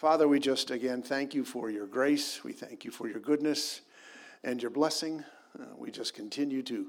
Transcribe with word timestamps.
Father, 0.00 0.26
we 0.26 0.40
just 0.40 0.70
again 0.70 1.02
thank 1.02 1.34
you 1.34 1.44
for 1.44 1.68
your 1.68 1.86
grace. 1.86 2.42
We 2.42 2.54
thank 2.54 2.86
you 2.86 2.90
for 2.90 3.06
your 3.06 3.20
goodness 3.20 3.82
and 4.42 4.58
your 4.62 4.70
blessing. 4.70 5.22
Uh, 5.60 5.64
we 5.76 5.90
just 5.90 6.14
continue 6.14 6.62
to 6.62 6.86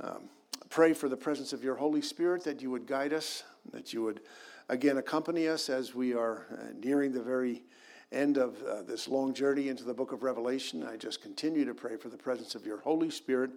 um, 0.00 0.30
pray 0.70 0.94
for 0.94 1.10
the 1.10 1.16
presence 1.16 1.52
of 1.52 1.62
your 1.62 1.74
Holy 1.74 2.00
Spirit 2.00 2.42
that 2.44 2.62
you 2.62 2.70
would 2.70 2.86
guide 2.86 3.12
us, 3.12 3.44
that 3.70 3.92
you 3.92 4.02
would 4.04 4.22
again 4.70 4.96
accompany 4.96 5.46
us 5.46 5.68
as 5.68 5.94
we 5.94 6.14
are 6.14 6.46
uh, 6.50 6.72
nearing 6.82 7.12
the 7.12 7.22
very 7.22 7.64
end 8.12 8.38
of 8.38 8.62
uh, 8.62 8.80
this 8.80 9.08
long 9.08 9.34
journey 9.34 9.68
into 9.68 9.84
the 9.84 9.92
book 9.92 10.12
of 10.12 10.22
Revelation. 10.22 10.82
I 10.84 10.96
just 10.96 11.20
continue 11.20 11.66
to 11.66 11.74
pray 11.74 11.98
for 11.98 12.08
the 12.08 12.16
presence 12.16 12.54
of 12.54 12.64
your 12.64 12.80
Holy 12.80 13.10
Spirit, 13.10 13.50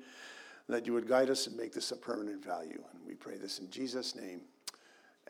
that 0.68 0.86
you 0.86 0.92
would 0.92 1.08
guide 1.08 1.30
us 1.30 1.48
and 1.48 1.56
make 1.56 1.72
this 1.72 1.94
a 1.94 1.96
permanent 1.96 2.44
value. 2.44 2.84
And 2.92 3.08
we 3.08 3.14
pray 3.14 3.38
this 3.38 3.60
in 3.60 3.70
Jesus' 3.70 4.18
name. 4.18 4.42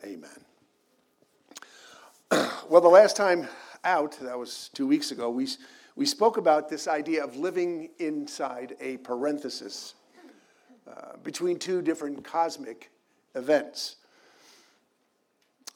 Amen. 0.04 0.55
well, 2.68 2.80
the 2.80 2.88
last 2.88 3.16
time 3.16 3.46
out, 3.84 4.18
that 4.20 4.36
was 4.36 4.70
two 4.74 4.86
weeks 4.86 5.12
ago, 5.12 5.30
we, 5.30 5.46
we 5.94 6.04
spoke 6.04 6.38
about 6.38 6.68
this 6.68 6.88
idea 6.88 7.22
of 7.22 7.36
living 7.36 7.90
inside 8.00 8.74
a 8.80 8.96
parenthesis 8.98 9.94
uh, 10.88 11.16
between 11.22 11.56
two 11.56 11.80
different 11.82 12.24
cosmic 12.24 12.90
events. 13.36 13.96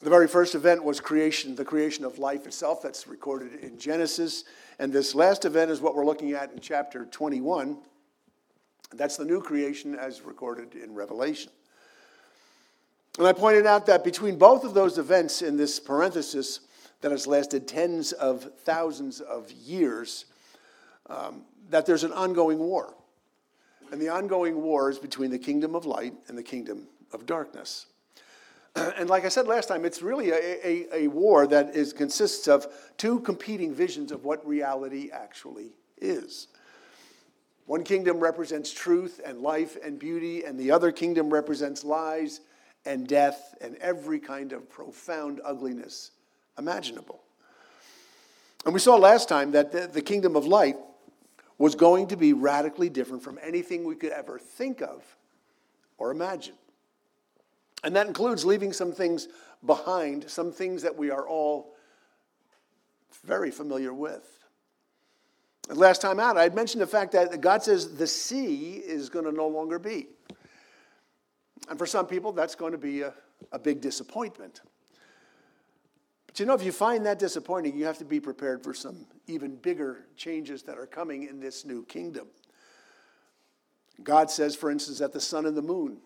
The 0.01 0.09
very 0.09 0.27
first 0.27 0.53
event 0.53 0.83
was 0.83 0.99
creation, 0.99 1.55
the 1.55 1.63
creation 1.63 2.03
of 2.03 2.19
life 2.19 2.45
itself, 2.45 2.81
that's 2.81 3.07
recorded 3.07 3.63
in 3.63 3.77
Genesis. 3.77 4.43
And 4.77 4.91
this 4.91 5.15
last 5.15 5.45
event 5.45 5.71
is 5.71 5.79
what 5.79 5.95
we're 5.95 6.05
looking 6.05 6.33
at 6.33 6.51
in 6.51 6.59
chapter 6.59 7.05
21. 7.05 7.77
That's 8.93 9.15
the 9.15 9.25
new 9.25 9.41
creation 9.41 9.95
as 9.95 10.21
recorded 10.21 10.75
in 10.75 10.93
Revelation. 10.95 11.51
And 13.17 13.27
I 13.27 13.33
pointed 13.33 13.65
out 13.65 13.85
that 13.87 14.03
between 14.03 14.37
both 14.37 14.63
of 14.63 14.73
those 14.73 14.97
events 14.97 15.41
in 15.41 15.57
this 15.57 15.79
parenthesis 15.79 16.61
that 17.01 17.11
has 17.11 17.27
lasted 17.27 17.67
tens 17.67 18.13
of 18.13 18.53
thousands 18.59 19.19
of 19.19 19.51
years, 19.51 20.25
um, 21.09 21.43
that 21.69 21.85
there's 21.85 22.03
an 22.03 22.13
ongoing 22.13 22.59
war. 22.59 22.93
And 23.91 24.01
the 24.01 24.09
ongoing 24.09 24.61
war 24.61 24.89
is 24.89 24.97
between 24.97 25.31
the 25.31 25.39
kingdom 25.39 25.75
of 25.75 25.85
light 25.85 26.13
and 26.27 26.37
the 26.37 26.43
kingdom 26.43 26.87
of 27.11 27.25
darkness. 27.25 27.87
And 28.75 29.09
like 29.09 29.25
I 29.25 29.27
said 29.27 29.47
last 29.47 29.67
time, 29.67 29.83
it's 29.83 30.01
really 30.01 30.29
a, 30.29 30.65
a, 30.65 31.03
a 31.03 31.07
war 31.09 31.45
that 31.47 31.75
is, 31.75 31.91
consists 31.91 32.47
of 32.47 32.67
two 32.95 33.19
competing 33.19 33.73
visions 33.73 34.13
of 34.13 34.23
what 34.23 34.47
reality 34.47 35.09
actually 35.11 35.73
is. 35.97 36.47
One 37.65 37.83
kingdom 37.83 38.21
represents 38.21 38.71
truth 38.71 39.19
and 39.25 39.41
life 39.41 39.77
and 39.83 39.99
beauty, 39.99 40.45
and 40.45 40.57
the 40.57 40.71
other 40.71 40.93
kingdom 40.93 41.29
represents 41.29 41.83
lies 41.83 42.39
and 42.85 43.07
death 43.07 43.55
and 43.61 43.75
every 43.77 44.19
kind 44.19 44.53
of 44.53 44.69
profound 44.69 45.41
ugliness 45.43 46.11
imaginable. 46.57 47.21
And 48.65 48.73
we 48.73 48.79
saw 48.79 48.95
last 48.95 49.29
time 49.29 49.51
that 49.51 49.71
the, 49.71 49.87
the 49.87 50.01
kingdom 50.01 50.35
of 50.35 50.45
light 50.45 50.77
was 51.57 51.75
going 51.75 52.07
to 52.07 52.17
be 52.17 52.33
radically 52.33 52.89
different 52.89 53.23
from 53.23 53.39
anything 53.41 53.83
we 53.83 53.95
could 53.95 54.11
ever 54.11 54.39
think 54.39 54.81
of 54.81 55.03
or 55.97 56.11
imagine. 56.11 56.55
And 57.83 57.95
that 57.95 58.07
includes 58.07 58.45
leaving 58.45 58.73
some 58.73 58.91
things 58.91 59.27
behind, 59.65 60.29
some 60.29 60.51
things 60.51 60.81
that 60.83 60.95
we 60.95 61.11
are 61.11 61.27
all 61.27 61.75
very 63.23 63.51
familiar 63.51 63.93
with. 63.93 64.27
Last 65.69 66.01
time 66.01 66.19
out, 66.19 66.37
I 66.37 66.43
had 66.43 66.55
mentioned 66.55 66.81
the 66.81 66.87
fact 66.87 67.11
that 67.13 67.39
God 67.41 67.63
says 67.63 67.95
the 67.95 68.07
sea 68.07 68.75
is 68.77 69.09
going 69.09 69.25
to 69.25 69.31
no 69.31 69.47
longer 69.47 69.79
be. 69.79 70.07
And 71.69 71.77
for 71.77 71.85
some 71.85 72.07
people, 72.07 72.31
that's 72.31 72.55
going 72.55 72.71
to 72.71 72.77
be 72.77 73.01
a, 73.01 73.13
a 73.51 73.59
big 73.59 73.81
disappointment. 73.81 74.61
But 76.27 76.39
you 76.39 76.45
know, 76.45 76.53
if 76.53 76.63
you 76.63 76.71
find 76.71 77.05
that 77.05 77.19
disappointing, 77.19 77.77
you 77.77 77.85
have 77.85 77.97
to 77.97 78.05
be 78.05 78.19
prepared 78.19 78.63
for 78.63 78.73
some 78.73 79.05
even 79.27 79.55
bigger 79.55 80.05
changes 80.15 80.63
that 80.63 80.77
are 80.77 80.85
coming 80.85 81.23
in 81.23 81.39
this 81.39 81.65
new 81.65 81.85
kingdom. 81.85 82.27
God 84.03 84.31
says, 84.31 84.55
for 84.55 84.71
instance, 84.71 84.99
that 84.99 85.13
the 85.13 85.19
sun 85.19 85.45
and 85.45 85.55
the 85.55 85.61
moon, 85.61 85.97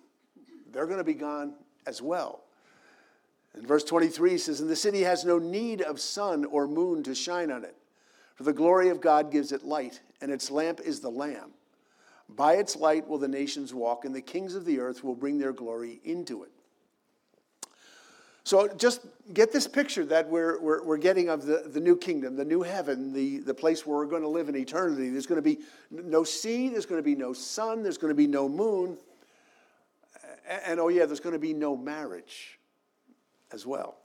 they're 0.72 0.88
going 0.88 0.98
to 0.98 1.04
be 1.04 1.14
gone 1.14 1.54
as 1.86 2.02
well. 2.02 2.44
And 3.54 3.66
verse 3.66 3.84
23 3.84 4.38
says, 4.38 4.60
And 4.60 4.70
the 4.70 4.76
city 4.76 5.02
has 5.02 5.24
no 5.24 5.38
need 5.38 5.82
of 5.82 6.00
sun 6.02 6.46
or 6.46 6.68
moon 6.68 7.04
to 7.04 7.16
shine 7.16 7.52
on 7.52 7.64
it, 7.64 7.76
for 8.36 8.44
the 8.44 8.54
glory 8.54 8.90
of 8.90 9.00
God 9.00 9.32
gives 9.32 9.52
it 9.52 9.64
light, 9.64 10.02
and 10.22 10.32
its 10.32 10.52
lamp 10.52 10.82
is 10.82 11.00
the 11.00 11.10
Lamb. 11.10 11.52
By 12.30 12.56
its 12.56 12.76
light 12.76 13.08
will 13.08 13.18
the 13.18 13.28
nations 13.28 13.74
walk, 13.74 14.06
and 14.06 14.14
the 14.14 14.22
kings 14.22 14.56
of 14.56 14.66
the 14.66 14.80
earth 14.80 15.04
will 15.04 15.16
bring 15.16 15.38
their 15.38 15.54
glory 15.54 16.00
into 16.04 16.44
it. 16.44 16.52
So 18.44 18.68
just 18.68 19.02
get 19.34 19.52
this 19.52 19.68
picture 19.68 20.06
that 20.06 20.30
we're, 20.30 20.60
we're, 20.62 20.84
we're 20.84 20.98
getting 20.98 21.30
of 21.30 21.48
the, 21.48 21.64
the 21.66 21.80
new 21.80 21.98
kingdom, 21.98 22.36
the 22.36 22.46
new 22.46 22.62
heaven, 22.62 23.12
the, 23.12 23.40
the 23.40 23.56
place 23.56 23.88
where 23.88 23.98
we're 23.98 24.06
going 24.06 24.22
to 24.22 24.28
live 24.28 24.50
in 24.50 24.56
eternity. 24.56 25.10
There's 25.10 25.26
going 25.26 25.42
to 25.42 25.42
be 25.42 25.62
no 25.90 26.24
sea, 26.24 26.70
there's 26.70 26.86
going 26.86 27.00
to 27.00 27.04
be 27.04 27.16
no 27.16 27.34
sun, 27.34 27.82
there's 27.82 27.98
going 27.98 28.12
to 28.12 28.16
be 28.16 28.28
no 28.28 28.48
moon. 28.48 29.00
And, 30.48 30.62
and 30.66 30.80
oh, 30.80 30.90
yeah, 30.90 31.08
there's 31.08 31.20
going 31.20 31.34
to 31.34 31.40
be 31.40 31.54
no 31.54 31.76
marriage 31.76 32.60
as 33.52 33.66
well. 33.66 33.96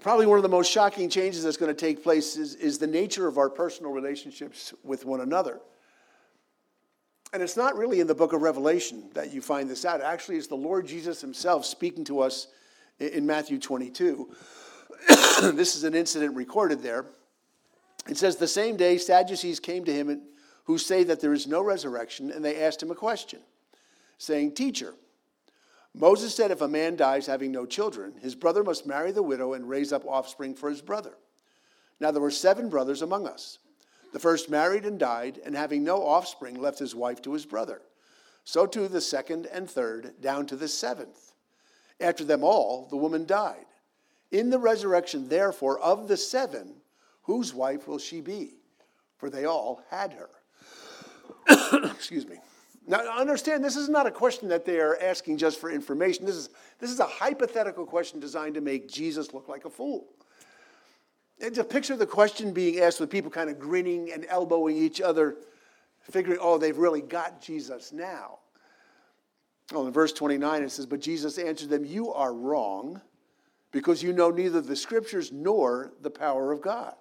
Probably 0.00 0.26
one 0.26 0.38
of 0.38 0.42
the 0.42 0.50
most 0.50 0.70
shocking 0.70 1.08
changes 1.08 1.42
that's 1.42 1.56
going 1.56 1.74
to 1.74 1.80
take 1.80 2.02
place 2.02 2.36
is, 2.36 2.54
is 2.54 2.78
the 2.78 2.86
nature 2.86 3.26
of 3.26 3.38
our 3.38 3.48
personal 3.48 3.92
relationships 3.92 4.74
with 4.84 5.06
one 5.06 5.22
another. 5.22 5.58
And 7.32 7.42
it's 7.42 7.56
not 7.56 7.76
really 7.76 8.00
in 8.00 8.06
the 8.06 8.14
book 8.14 8.32
of 8.32 8.40
Revelation 8.40 9.10
that 9.12 9.32
you 9.32 9.42
find 9.42 9.68
this 9.68 9.84
out. 9.84 10.00
Actually, 10.00 10.38
it's 10.38 10.46
the 10.46 10.54
Lord 10.54 10.86
Jesus 10.86 11.20
himself 11.20 11.66
speaking 11.66 12.04
to 12.04 12.20
us 12.20 12.48
in 12.98 13.26
Matthew 13.26 13.58
22. 13.58 14.30
this 15.52 15.76
is 15.76 15.84
an 15.84 15.94
incident 15.94 16.34
recorded 16.34 16.82
there. 16.82 17.04
It 18.08 18.16
says, 18.16 18.36
The 18.36 18.48
same 18.48 18.76
day 18.76 18.96
Sadducees 18.96 19.60
came 19.60 19.84
to 19.84 19.92
him 19.92 20.22
who 20.64 20.78
say 20.78 21.04
that 21.04 21.20
there 21.20 21.34
is 21.34 21.46
no 21.46 21.62
resurrection, 21.62 22.30
and 22.30 22.44
they 22.44 22.62
asked 22.62 22.82
him 22.82 22.90
a 22.90 22.94
question, 22.94 23.40
saying, 24.16 24.52
Teacher, 24.52 24.94
Moses 25.94 26.34
said 26.34 26.50
if 26.50 26.60
a 26.60 26.68
man 26.68 26.96
dies 26.96 27.26
having 27.26 27.52
no 27.52 27.66
children, 27.66 28.14
his 28.20 28.34
brother 28.34 28.62
must 28.62 28.86
marry 28.86 29.12
the 29.12 29.22
widow 29.22 29.52
and 29.52 29.68
raise 29.68 29.92
up 29.92 30.06
offspring 30.06 30.54
for 30.54 30.70
his 30.70 30.80
brother. 30.80 31.14
Now 32.00 32.10
there 32.10 32.22
were 32.22 32.30
seven 32.30 32.68
brothers 32.68 33.02
among 33.02 33.26
us. 33.26 33.58
The 34.12 34.18
first 34.18 34.50
married 34.50 34.84
and 34.84 34.98
died, 34.98 35.40
and 35.44 35.54
having 35.54 35.84
no 35.84 36.04
offspring, 36.04 36.60
left 36.60 36.78
his 36.78 36.94
wife 36.94 37.20
to 37.22 37.32
his 37.32 37.46
brother. 37.46 37.82
So 38.44 38.66
too 38.66 38.88
the 38.88 39.00
second 39.00 39.46
and 39.46 39.68
third, 39.68 40.14
down 40.20 40.46
to 40.46 40.56
the 40.56 40.68
seventh. 40.68 41.32
After 42.00 42.24
them 42.24 42.42
all, 42.42 42.86
the 42.88 42.96
woman 42.96 43.26
died. 43.26 43.66
In 44.30 44.50
the 44.50 44.58
resurrection, 44.58 45.28
therefore, 45.28 45.78
of 45.80 46.08
the 46.08 46.16
seven, 46.16 46.76
whose 47.22 47.52
wife 47.52 47.86
will 47.86 47.98
she 47.98 48.20
be? 48.20 48.54
For 49.16 49.30
they 49.30 49.44
all 49.44 49.82
had 49.90 50.14
her. 50.14 50.30
Excuse 51.90 52.26
me. 52.26 52.36
Now, 52.86 53.00
understand, 53.18 53.62
this 53.62 53.76
is 53.76 53.90
not 53.90 54.06
a 54.06 54.10
question 54.10 54.48
that 54.48 54.64
they 54.64 54.80
are 54.80 54.98
asking 55.02 55.36
just 55.36 55.60
for 55.60 55.70
information. 55.70 56.24
This 56.24 56.36
is, 56.36 56.48
this 56.78 56.90
is 56.90 57.00
a 57.00 57.06
hypothetical 57.06 57.84
question 57.84 58.18
designed 58.18 58.54
to 58.54 58.62
make 58.62 58.88
Jesus 58.88 59.34
look 59.34 59.46
like 59.46 59.66
a 59.66 59.70
fool. 59.70 60.08
And 61.40 61.54
to 61.54 61.64
picture 61.64 61.96
the 61.96 62.06
question 62.06 62.52
being 62.52 62.80
asked 62.80 63.00
with 63.00 63.10
people 63.10 63.30
kind 63.30 63.48
of 63.48 63.58
grinning 63.58 64.12
and 64.12 64.26
elbowing 64.28 64.76
each 64.76 65.00
other, 65.00 65.36
figuring, 66.00 66.38
oh, 66.40 66.58
they've 66.58 66.76
really 66.76 67.00
got 67.00 67.40
Jesus 67.40 67.92
now. 67.92 68.38
Well, 69.72 69.86
in 69.86 69.92
verse 69.92 70.12
29, 70.12 70.62
it 70.62 70.70
says, 70.70 70.86
But 70.86 71.00
Jesus 71.00 71.38
answered 71.38 71.68
them, 71.68 71.84
You 71.84 72.12
are 72.12 72.32
wrong, 72.32 73.00
because 73.70 74.02
you 74.02 74.12
know 74.12 74.30
neither 74.30 74.60
the 74.60 74.74
scriptures 74.74 75.30
nor 75.30 75.92
the 76.00 76.10
power 76.10 76.50
of 76.52 76.60
God. 76.60 76.94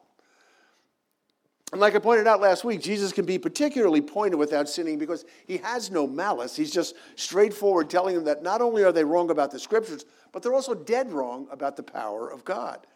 And 1.71 1.81
like 1.81 1.95
I 1.95 1.99
pointed 1.99 2.27
out 2.27 2.39
last 2.39 2.63
week, 2.63 2.81
Jesus 2.81 3.11
can 3.11 3.25
be 3.25 3.37
particularly 3.37 3.99
pointed 3.99 4.37
without 4.37 4.69
sinning 4.69 4.97
because 4.97 5.25
he 5.47 5.57
has 5.57 5.91
no 5.91 6.07
malice. 6.07 6.55
He's 6.55 6.71
just 6.71 6.95
straightforward 7.15 7.89
telling 7.89 8.15
them 8.15 8.23
that 8.25 8.41
not 8.41 8.61
only 8.61 8.83
are 8.83 8.93
they 8.93 9.03
wrong 9.03 9.31
about 9.31 9.51
the 9.51 9.59
scriptures, 9.59 10.05
but 10.31 10.41
they're 10.41 10.53
also 10.53 10.73
dead 10.73 11.11
wrong 11.11 11.47
about 11.51 11.75
the 11.75 11.83
power 11.83 12.29
of 12.31 12.45
God. 12.45 12.87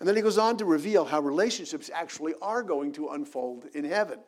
And 0.00 0.08
then 0.08 0.16
he 0.16 0.22
goes 0.22 0.38
on 0.38 0.56
to 0.56 0.64
reveal 0.64 1.04
how 1.04 1.20
relationships 1.20 1.90
actually 1.92 2.32
are 2.40 2.62
going 2.62 2.92
to 2.92 3.10
unfold 3.10 3.66
in 3.74 3.84
heaven. 3.84 4.18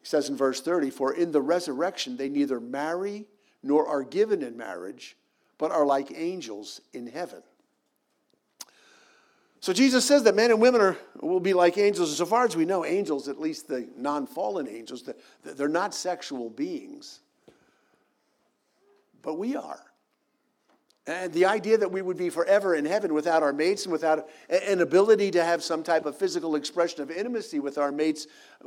He 0.00 0.06
says 0.06 0.28
in 0.28 0.36
verse 0.36 0.60
30 0.60 0.90
For 0.90 1.14
in 1.14 1.30
the 1.30 1.40
resurrection 1.40 2.16
they 2.16 2.28
neither 2.28 2.60
marry 2.60 3.26
nor 3.62 3.86
are 3.88 4.02
given 4.02 4.42
in 4.42 4.56
marriage, 4.56 5.16
but 5.56 5.70
are 5.70 5.86
like 5.86 6.12
angels 6.14 6.80
in 6.92 7.06
heaven. 7.06 7.42
So 9.60 9.72
Jesus 9.72 10.04
says 10.04 10.22
that 10.24 10.36
men 10.36 10.50
and 10.50 10.60
women 10.60 10.80
are, 10.80 10.96
will 11.20 11.40
be 11.40 11.54
like 11.54 11.78
angels. 11.78 12.10
And 12.10 12.18
so 12.18 12.26
far 12.26 12.44
as 12.44 12.54
we 12.54 12.64
know, 12.64 12.84
angels, 12.84 13.26
at 13.28 13.40
least 13.40 13.68
the 13.68 13.88
non 13.96 14.26
fallen 14.26 14.68
angels, 14.68 15.08
they're 15.42 15.68
not 15.68 15.94
sexual 15.94 16.50
beings. 16.50 17.20
But 19.22 19.38
we 19.38 19.56
are. 19.56 19.80
And 21.06 21.32
the 21.32 21.44
idea 21.44 21.78
that 21.78 21.92
we 21.92 22.02
would 22.02 22.16
be 22.16 22.30
forever 22.30 22.74
in 22.74 22.84
heaven 22.84 23.14
without 23.14 23.42
our 23.42 23.52
mates 23.52 23.84
and 23.84 23.92
without 23.92 24.28
an 24.48 24.80
ability 24.80 25.30
to 25.32 25.44
have 25.44 25.62
some 25.62 25.84
type 25.84 26.04
of 26.04 26.16
physical 26.16 26.56
expression 26.56 27.00
of 27.00 27.12
intimacy 27.12 27.60
with 27.60 27.78
our 27.78 27.92
mates 27.92 28.26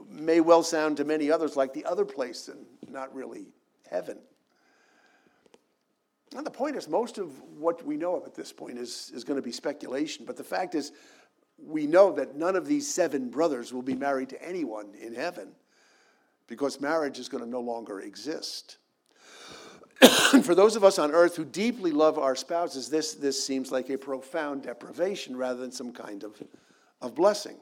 may 0.09 0.39
well 0.39 0.63
sound 0.63 0.95
to 0.97 1.03
many 1.03 1.29
others 1.29 1.57
like 1.57 1.73
the 1.73 1.83
other 1.83 2.05
place 2.05 2.47
and 2.47 2.65
not 2.89 3.13
really 3.13 3.47
heaven. 3.89 4.17
And 6.35 6.45
the 6.45 6.51
point 6.51 6.77
is, 6.77 6.87
most 6.87 7.17
of 7.17 7.31
what 7.57 7.85
we 7.85 7.97
know 7.97 8.15
of 8.15 8.25
at 8.25 8.35
this 8.35 8.53
point 8.53 8.77
is, 8.77 9.11
is 9.13 9.23
going 9.23 9.37
to 9.37 9.45
be 9.45 9.51
speculation. 9.51 10.25
But 10.25 10.37
the 10.37 10.43
fact 10.43 10.75
is, 10.75 10.93
we 11.57 11.87
know 11.87 12.11
that 12.13 12.35
none 12.35 12.55
of 12.55 12.67
these 12.67 12.87
seven 12.93 13.29
brothers 13.29 13.73
will 13.73 13.81
be 13.81 13.95
married 13.95 14.29
to 14.29 14.41
anyone 14.41 14.93
in 15.01 15.13
heaven 15.13 15.49
because 16.47 16.79
marriage 16.79 17.19
is 17.19 17.27
going 17.27 17.43
to 17.43 17.49
no 17.49 17.59
longer 17.59 17.99
exist. 17.99 18.77
For 20.43 20.55
those 20.55 20.75
of 20.75 20.83
us 20.83 20.97
on 20.97 21.11
earth 21.11 21.35
who 21.35 21.45
deeply 21.45 21.91
love 21.91 22.17
our 22.17 22.35
spouses, 22.35 22.89
this, 22.89 23.13
this 23.13 23.43
seems 23.43 23.71
like 23.71 23.89
a 23.89 23.97
profound 23.97 24.63
deprivation 24.63 25.35
rather 25.35 25.59
than 25.59 25.71
some 25.71 25.91
kind 25.91 26.23
of, 26.23 26.41
of 27.01 27.15
blessing. 27.15 27.57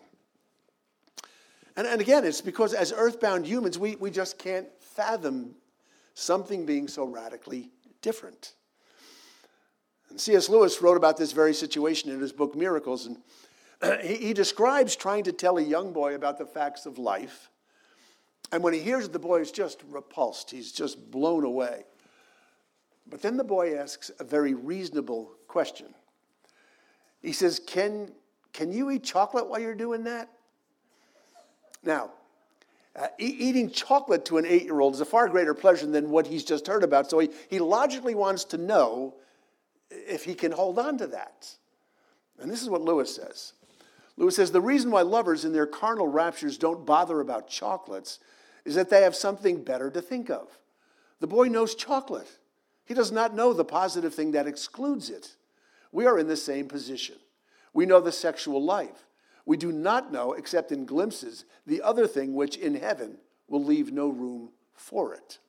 And, 1.76 1.88
and 1.88 2.02
again, 2.02 2.26
it's 2.26 2.42
because 2.42 2.74
as 2.74 2.94
earthbound 2.96 3.46
humans, 3.46 3.80
we, 3.80 3.96
we 3.96 4.12
just 4.12 4.38
can't 4.38 4.68
fathom 4.80 5.56
something 6.14 6.66
being 6.66 6.88
so 6.88 7.06
radically 7.06 7.72
different. 8.02 8.54
And 10.10 10.20
C.S. 10.20 10.50
Lewis 10.50 10.82
wrote 10.82 10.98
about 10.98 11.18
this 11.18 11.32
very 11.32 11.54
situation 11.54 12.12
in 12.12 12.20
his 12.20 12.32
book 12.32 12.56
Miracles. 12.56 13.08
And 13.08 13.18
he, 14.04 14.16
he 14.16 14.34
describes 14.34 14.96
trying 14.96 15.24
to 15.24 15.32
tell 15.32 15.58
a 15.58 15.62
young 15.62 15.92
boy 15.92 16.16
about 16.16 16.38
the 16.38 16.46
facts 16.46 16.86
of 16.86 16.98
life. 16.98 17.50
And 18.52 18.64
when 18.64 18.74
he 18.74 18.80
hears 18.80 19.06
it, 19.06 19.14
the 19.14 19.20
boy 19.20 19.42
is 19.42 19.52
just 19.52 19.84
repulsed. 19.90 20.52
He's 20.52 20.72
just 20.72 21.12
blown 21.12 21.44
away. 21.44 21.84
But 23.10 23.22
then 23.22 23.38
the 23.38 23.44
boy 23.44 23.78
asks 23.78 24.12
a 24.20 24.24
very 24.24 24.54
reasonable 24.54 25.32
question. 25.48 25.88
He 27.22 27.32
says, 27.32 27.60
Can, 27.66 28.12
can 28.54 28.72
you 28.72 28.92
eat 28.92 29.04
chocolate 29.04 29.48
while 29.48 29.60
you're 29.60 29.76
doing 29.76 30.04
that? 30.06 30.30
Now, 31.84 32.12
uh, 32.96 33.08
e- 33.20 33.36
eating 33.40 33.70
chocolate 33.70 34.26
to 34.26 34.38
an 34.38 34.46
eight 34.46 34.64
year 34.64 34.80
old 34.80 34.96
is 34.96 35.02
a 35.02 35.06
far 35.06 35.30
greater 35.30 35.54
pleasure 35.54 35.86
than 35.86 36.10
what 36.10 36.28
he's 36.28 36.44
just 36.44 36.68
heard 36.68 36.84
about. 36.84 37.10
So 37.10 37.20
he, 37.20 37.30
he 37.50 37.60
logically 37.60 38.16
wants 38.16 38.44
to 38.46 38.58
know 38.58 39.16
if 39.90 40.24
he 40.24 40.34
can 40.34 40.52
hold 40.52 40.80
on 40.80 40.98
to 40.98 41.08
that. 41.08 41.50
And 42.40 42.52
this 42.52 42.62
is 42.62 42.70
what 42.70 42.82
Lewis 42.82 43.16
says 43.16 43.54
Lewis 44.18 44.36
says 44.36 44.52
the 44.52 44.62
reason 44.62 44.90
why 44.90 45.04
lovers 45.04 45.46
in 45.46 45.54
their 45.54 45.68
carnal 45.68 46.08
raptures 46.08 46.58
don't 46.58 46.86
bother 46.86 47.22
about 47.22 47.48
chocolates 47.48 48.20
is 48.66 48.76
that 48.76 48.90
they 48.90 49.04
have 49.04 49.16
something 49.16 49.64
better 49.64 49.90
to 49.92 50.02
think 50.02 50.30
of. 50.30 50.48
The 51.20 51.28
boy 51.28 51.48
knows 51.48 51.76
chocolate, 51.76 52.28
he 52.88 52.94
does 52.94 53.12
not 53.12 53.36
know 53.36 53.52
the 53.52 53.66
positive 53.66 54.16
thing 54.16 54.32
that 54.32 54.48
excludes 54.48 55.10
it. 55.10 55.36
We 55.92 56.06
are 56.06 56.18
in 56.18 56.28
the 56.28 56.38
same 56.38 56.68
position. 56.68 57.16
We 57.74 57.86
know 57.86 58.00
the 58.00 58.14
sexual 58.14 58.64
life. 58.64 59.06
We 59.46 59.58
do 59.58 59.74
not 59.74 60.12
know, 60.12 60.34
except 60.34 60.72
in 60.72 60.86
glimpses, 60.86 61.44
the 61.66 61.82
other 61.82 62.08
thing 62.08 62.34
which 62.34 62.56
in 62.56 62.76
heaven 62.76 63.18
will 63.50 63.64
leave 63.64 63.92
no 63.92 64.08
room 64.08 64.50
for 64.74 65.14
it. 65.14 65.40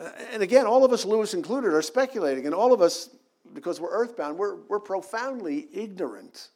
Uh, 0.00 0.10
and 0.32 0.42
again, 0.42 0.66
all 0.66 0.84
of 0.84 0.92
us, 0.92 1.04
Lewis 1.04 1.34
included, 1.34 1.74
are 1.74 1.82
speculating, 1.82 2.46
and 2.46 2.54
all 2.54 2.72
of 2.72 2.80
us, 2.80 3.10
because 3.52 3.80
we're 3.80 3.90
earthbound, 3.90 4.38
we're, 4.38 4.56
we're 4.68 4.78
profoundly 4.78 5.66
ignorant 5.72 6.50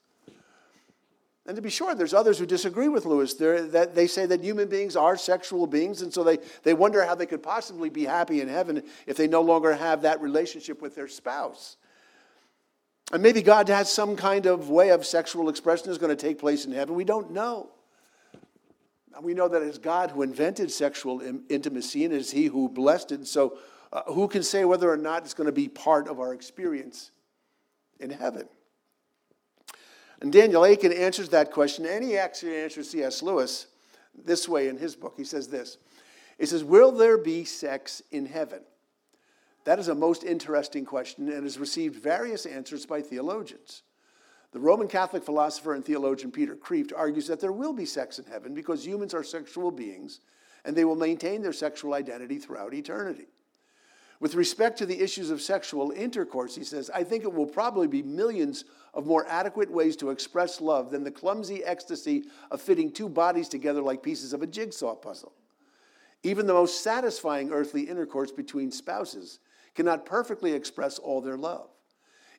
and 1.46 1.56
to 1.56 1.62
be 1.62 1.68
sure, 1.68 1.94
there's 1.94 2.14
others 2.14 2.38
who 2.38 2.46
disagree 2.46 2.88
with 2.88 3.04
Lewis. 3.04 3.34
They're, 3.34 3.66
that 3.68 3.94
they 3.94 4.06
say 4.06 4.24
that 4.26 4.42
human 4.42 4.66
beings 4.66 4.96
are 4.96 5.16
sexual 5.16 5.66
beings, 5.66 6.00
and 6.00 6.12
so 6.12 6.24
they, 6.24 6.38
they 6.62 6.72
wonder 6.72 7.04
how 7.04 7.14
they 7.14 7.26
could 7.26 7.42
possibly 7.42 7.90
be 7.90 8.04
happy 8.04 8.40
in 8.40 8.48
heaven 8.48 8.82
if 9.06 9.18
they 9.18 9.28
no 9.28 9.42
longer 9.42 9.74
have 9.74 10.02
that 10.02 10.22
relationship 10.22 10.80
with 10.80 10.94
their 10.94 11.08
spouse. 11.08 11.76
And 13.12 13.22
maybe 13.22 13.42
God 13.42 13.68
has 13.68 13.92
some 13.92 14.16
kind 14.16 14.46
of 14.46 14.70
way 14.70 14.88
of 14.88 15.04
sexual 15.04 15.50
expression 15.50 15.90
is 15.90 15.98
going 15.98 16.16
to 16.16 16.20
take 16.20 16.38
place 16.38 16.64
in 16.64 16.72
heaven. 16.72 16.94
We 16.94 17.04
don't 17.04 17.32
know. 17.32 17.68
We 19.20 19.34
know 19.34 19.46
that 19.46 19.62
it's 19.62 19.78
God 19.78 20.10
who 20.10 20.22
invented 20.22 20.72
sexual 20.72 21.20
intimacy, 21.50 22.06
and 22.06 22.14
it 22.14 22.20
is 22.20 22.30
He 22.30 22.46
who 22.46 22.70
blessed 22.70 23.12
it. 23.12 23.26
So, 23.26 23.58
uh, 23.92 24.02
who 24.06 24.26
can 24.26 24.42
say 24.42 24.64
whether 24.64 24.90
or 24.90 24.96
not 24.96 25.24
it's 25.24 25.34
going 25.34 25.46
to 25.46 25.52
be 25.52 25.68
part 25.68 26.08
of 26.08 26.18
our 26.18 26.32
experience 26.32 27.12
in 28.00 28.10
heaven? 28.10 28.48
And 30.20 30.32
Daniel 30.32 30.64
Akin 30.64 30.92
answers 30.92 31.28
that 31.30 31.50
question, 31.50 31.86
and 31.86 32.04
he 32.04 32.16
actually 32.16 32.56
answers 32.56 32.90
C.S. 32.90 33.22
Lewis 33.22 33.66
this 34.14 34.48
way 34.48 34.68
in 34.68 34.78
his 34.78 34.94
book. 34.94 35.14
He 35.16 35.24
says 35.24 35.48
this 35.48 35.78
He 36.38 36.46
says, 36.46 36.64
Will 36.64 36.92
there 36.92 37.18
be 37.18 37.44
sex 37.44 38.02
in 38.10 38.26
heaven? 38.26 38.60
That 39.64 39.78
is 39.78 39.88
a 39.88 39.94
most 39.94 40.24
interesting 40.24 40.84
question 40.84 41.30
and 41.30 41.44
has 41.44 41.58
received 41.58 41.96
various 41.96 42.46
answers 42.46 42.84
by 42.84 43.00
theologians. 43.00 43.82
The 44.52 44.60
Roman 44.60 44.86
Catholic 44.86 45.24
philosopher 45.24 45.74
and 45.74 45.84
theologian 45.84 46.30
Peter 46.30 46.54
Kreeft 46.54 46.92
argues 46.96 47.26
that 47.26 47.40
there 47.40 47.50
will 47.50 47.72
be 47.72 47.86
sex 47.86 48.18
in 48.18 48.26
heaven 48.26 48.54
because 48.54 48.86
humans 48.86 49.14
are 49.14 49.24
sexual 49.24 49.70
beings 49.70 50.20
and 50.64 50.76
they 50.76 50.84
will 50.84 50.96
maintain 50.96 51.42
their 51.42 51.52
sexual 51.52 51.94
identity 51.94 52.38
throughout 52.38 52.72
eternity. 52.72 53.26
With 54.20 54.34
respect 54.34 54.78
to 54.78 54.86
the 54.86 55.00
issues 55.00 55.30
of 55.30 55.42
sexual 55.42 55.90
intercourse, 55.90 56.54
he 56.54 56.64
says, 56.64 56.90
I 56.94 57.02
think 57.02 57.24
it 57.24 57.32
will 57.32 57.46
probably 57.46 57.88
be 57.88 58.02
millions 58.02 58.64
of 58.94 59.06
more 59.06 59.26
adequate 59.28 59.70
ways 59.70 59.96
to 59.96 60.10
express 60.10 60.60
love 60.60 60.90
than 60.90 61.02
the 61.02 61.10
clumsy 61.10 61.64
ecstasy 61.64 62.24
of 62.50 62.60
fitting 62.60 62.92
two 62.92 63.08
bodies 63.08 63.48
together 63.48 63.82
like 63.82 64.02
pieces 64.02 64.32
of 64.32 64.42
a 64.42 64.46
jigsaw 64.46 64.94
puzzle. 64.94 65.32
Even 66.22 66.46
the 66.46 66.54
most 66.54 66.82
satisfying 66.82 67.50
earthly 67.50 67.82
intercourse 67.82 68.30
between 68.30 68.70
spouses 68.70 69.40
cannot 69.74 70.06
perfectly 70.06 70.52
express 70.52 70.98
all 70.98 71.20
their 71.20 71.36
love. 71.36 71.68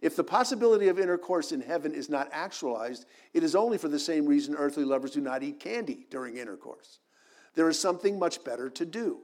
If 0.01 0.15
the 0.15 0.23
possibility 0.23 0.87
of 0.87 0.99
intercourse 0.99 1.51
in 1.51 1.61
heaven 1.61 1.93
is 1.93 2.09
not 2.09 2.29
actualized, 2.31 3.05
it 3.33 3.43
is 3.43 3.55
only 3.55 3.77
for 3.77 3.87
the 3.87 3.99
same 3.99 4.25
reason 4.25 4.55
earthly 4.55 4.83
lovers 4.85 5.11
do 5.11 5.21
not 5.21 5.43
eat 5.43 5.59
candy 5.59 6.07
during 6.09 6.37
intercourse. 6.37 6.99
There 7.53 7.69
is 7.69 7.79
something 7.79 8.17
much 8.17 8.43
better 8.43 8.69
to 8.69 8.85
do. 8.85 9.19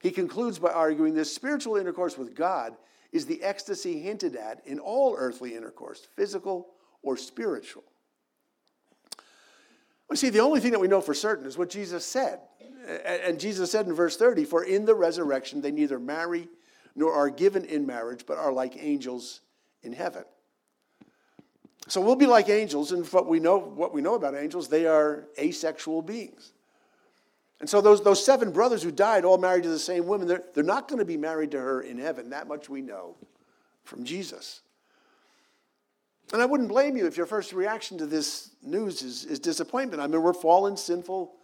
He 0.00 0.10
concludes 0.10 0.58
by 0.58 0.70
arguing 0.70 1.14
this 1.14 1.32
spiritual 1.34 1.76
intercourse 1.76 2.16
with 2.16 2.34
God 2.34 2.76
is 3.12 3.26
the 3.26 3.42
ecstasy 3.42 4.00
hinted 4.00 4.36
at 4.36 4.62
in 4.64 4.78
all 4.78 5.14
earthly 5.16 5.54
intercourse, 5.54 6.06
physical 6.16 6.68
or 7.02 7.16
spiritual. 7.16 7.84
Well, 10.08 10.16
see, 10.16 10.30
the 10.30 10.40
only 10.40 10.60
thing 10.60 10.72
that 10.72 10.80
we 10.80 10.88
know 10.88 11.00
for 11.00 11.14
certain 11.14 11.46
is 11.46 11.58
what 11.58 11.70
Jesus 11.70 12.04
said. 12.04 12.40
And 13.04 13.38
Jesus 13.38 13.70
said 13.70 13.86
in 13.86 13.94
verse 13.94 14.16
30 14.16 14.44
For 14.44 14.64
in 14.64 14.84
the 14.84 14.94
resurrection 14.94 15.60
they 15.60 15.70
neither 15.70 15.98
marry 15.98 16.48
nor 16.96 17.12
are 17.12 17.30
given 17.30 17.64
in 17.64 17.86
marriage, 17.86 18.24
but 18.26 18.38
are 18.38 18.52
like 18.52 18.76
angels 18.82 19.40
in 19.82 19.92
heaven. 19.92 20.24
So 21.88 22.00
we'll 22.00 22.16
be 22.16 22.26
like 22.26 22.48
angels, 22.48 22.92
and 22.92 23.06
what 23.08 23.26
we 23.26 23.40
know, 23.40 23.58
what 23.58 23.92
we 23.92 24.00
know 24.00 24.14
about 24.14 24.34
angels, 24.34 24.68
they 24.68 24.86
are 24.86 25.26
asexual 25.38 26.02
beings. 26.02 26.52
And 27.60 27.68
so 27.68 27.80
those, 27.80 28.02
those 28.02 28.24
seven 28.24 28.50
brothers 28.52 28.82
who 28.82 28.90
died, 28.90 29.24
all 29.24 29.36
married 29.36 29.64
to 29.64 29.68
the 29.68 29.78
same 29.78 30.06
woman, 30.06 30.26
they're, 30.26 30.42
they're 30.54 30.64
not 30.64 30.88
going 30.88 30.98
to 30.98 31.04
be 31.04 31.18
married 31.18 31.50
to 31.50 31.60
her 31.60 31.82
in 31.82 31.98
heaven. 31.98 32.30
That 32.30 32.48
much 32.48 32.70
we 32.70 32.80
know 32.80 33.16
from 33.84 34.02
Jesus. 34.02 34.62
And 36.32 36.40
I 36.40 36.46
wouldn't 36.46 36.68
blame 36.68 36.96
you 36.96 37.06
if 37.06 37.16
your 37.16 37.26
first 37.26 37.52
reaction 37.52 37.98
to 37.98 38.06
this 38.06 38.50
news 38.62 39.02
is, 39.02 39.24
is 39.24 39.38
disappointment. 39.38 40.00
I 40.00 40.06
mean, 40.06 40.22
we're 40.22 40.32
fallen, 40.32 40.76
sinful 40.76 41.34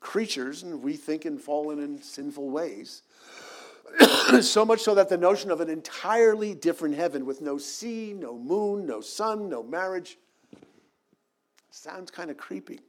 creatures, 0.00 0.62
and 0.62 0.82
we 0.82 0.94
think 0.94 1.24
and 1.24 1.40
fallen 1.40 1.78
in 1.78 2.02
sinful 2.02 2.50
ways. 2.50 3.02
so 4.40 4.64
much 4.64 4.80
so 4.80 4.94
that 4.94 5.08
the 5.08 5.16
notion 5.16 5.50
of 5.50 5.60
an 5.60 5.70
entirely 5.70 6.54
different 6.54 6.94
heaven 6.94 7.24
with 7.24 7.40
no 7.40 7.56
sea, 7.56 8.14
no 8.18 8.36
moon, 8.36 8.84
no 8.84 9.00
sun, 9.00 9.48
no 9.48 9.62
marriage 9.62 10.18
sounds 11.70 12.10
kind 12.10 12.30
of 12.30 12.36
creepy. 12.36 12.80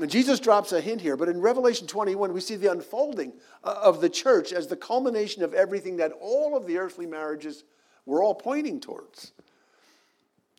And 0.00 0.10
Jesus 0.10 0.40
drops 0.40 0.72
a 0.72 0.80
hint 0.80 1.00
here, 1.00 1.16
but 1.16 1.28
in 1.28 1.40
Revelation 1.40 1.86
21, 1.86 2.32
we 2.32 2.40
see 2.40 2.56
the 2.56 2.72
unfolding 2.72 3.34
uh, 3.62 3.80
of 3.82 4.00
the 4.00 4.08
church 4.08 4.52
as 4.52 4.66
the 4.66 4.76
culmination 4.76 5.42
of 5.42 5.52
everything 5.52 5.98
that 5.98 6.12
all 6.20 6.56
of 6.56 6.66
the 6.66 6.78
earthly 6.78 7.06
marriages 7.06 7.64
were 8.06 8.22
all 8.22 8.34
pointing 8.34 8.80
towards. 8.80 9.32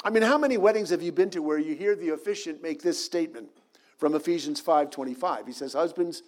I 0.03 0.10
mean, 0.10 0.24
how 0.24 0.38
many 0.38 0.57
weddings 0.57 0.89
have 0.91 1.01
you 1.01 1.12
been 1.12 1.29
to 1.31 1.41
where 1.41 1.57
you 1.57 1.75
hear 1.75 1.95
the 1.95 2.10
officiant 2.10 2.62
make 2.62 2.81
this 2.81 3.03
statement 3.03 3.50
from 3.98 4.15
Ephesians 4.15 4.60
5:25? 4.60 5.48
He 5.48 5.53
says, 5.53 5.74
"Husbands, 5.74 6.24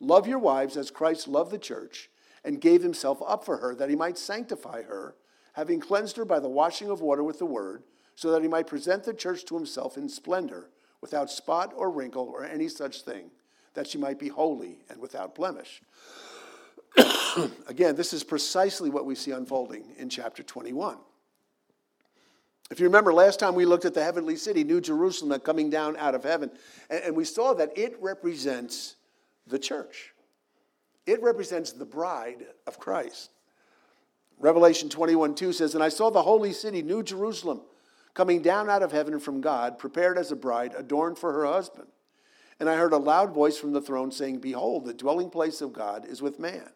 love 0.00 0.26
your 0.26 0.38
wives 0.38 0.76
as 0.76 0.90
Christ 0.90 1.28
loved 1.28 1.50
the 1.50 1.58
church 1.58 2.10
and 2.44 2.60
gave 2.60 2.82
himself 2.82 3.22
up 3.26 3.44
for 3.44 3.58
her 3.58 3.74
that 3.74 3.90
he 3.90 3.96
might 3.96 4.18
sanctify 4.18 4.82
her, 4.82 5.14
having 5.54 5.80
cleansed 5.80 6.16
her 6.16 6.24
by 6.24 6.38
the 6.38 6.48
washing 6.48 6.90
of 6.90 7.00
water 7.00 7.22
with 7.22 7.38
the 7.38 7.46
word, 7.46 7.82
so 8.14 8.30
that 8.30 8.42
he 8.42 8.48
might 8.48 8.66
present 8.66 9.04
the 9.04 9.14
church 9.14 9.44
to 9.46 9.54
himself 9.54 9.96
in 9.96 10.08
splendor." 10.08 10.70
Without 11.00 11.30
spot 11.30 11.72
or 11.76 11.90
wrinkle 11.90 12.28
or 12.28 12.44
any 12.44 12.68
such 12.68 13.02
thing, 13.02 13.30
that 13.74 13.86
she 13.86 13.98
might 13.98 14.18
be 14.18 14.28
holy 14.28 14.78
and 14.90 15.00
without 15.00 15.34
blemish. 15.34 15.82
Again, 17.68 17.94
this 17.96 18.12
is 18.12 18.24
precisely 18.24 18.90
what 18.90 19.06
we 19.06 19.14
see 19.14 19.30
unfolding 19.30 19.84
in 19.98 20.08
chapter 20.08 20.42
21. 20.42 20.96
If 22.70 22.80
you 22.80 22.86
remember, 22.86 23.14
last 23.14 23.40
time 23.40 23.54
we 23.54 23.64
looked 23.64 23.86
at 23.86 23.94
the 23.94 24.02
heavenly 24.02 24.36
city, 24.36 24.62
New 24.62 24.80
Jerusalem, 24.80 25.40
coming 25.40 25.70
down 25.70 25.96
out 25.96 26.14
of 26.14 26.24
heaven, 26.24 26.50
and, 26.90 27.16
we 27.16 27.24
saw 27.24 27.54
that 27.54 27.76
it 27.78 27.96
represents 28.00 28.96
the 29.46 29.58
church. 29.58 30.12
It 31.06 31.22
represents 31.22 31.72
the 31.72 31.86
bride 31.86 32.44
of 32.66 32.78
Christ. 32.78 33.30
Revelation 34.38 34.90
21 34.90 35.34
2 35.34 35.52
says, 35.54 35.74
And 35.74 35.82
I 35.82 35.88
saw 35.88 36.10
the 36.10 36.22
holy 36.22 36.52
city, 36.52 36.82
New 36.82 37.02
Jerusalem 37.02 37.62
coming 38.18 38.42
down 38.42 38.68
out 38.68 38.82
of 38.82 38.90
heaven 38.90 39.20
from 39.20 39.40
God, 39.40 39.78
prepared 39.78 40.18
as 40.18 40.32
a 40.32 40.36
bride, 40.36 40.74
adorned 40.76 41.16
for 41.16 41.32
her 41.32 41.46
husband. 41.46 41.86
And 42.58 42.68
I 42.68 42.74
heard 42.74 42.92
a 42.92 42.96
loud 42.96 43.32
voice 43.32 43.56
from 43.56 43.70
the 43.70 43.80
throne 43.80 44.10
saying, 44.10 44.40
Behold, 44.40 44.86
the 44.86 44.92
dwelling 44.92 45.30
place 45.30 45.60
of 45.60 45.72
God 45.72 46.04
is 46.04 46.20
with 46.20 46.40
man. 46.40 46.68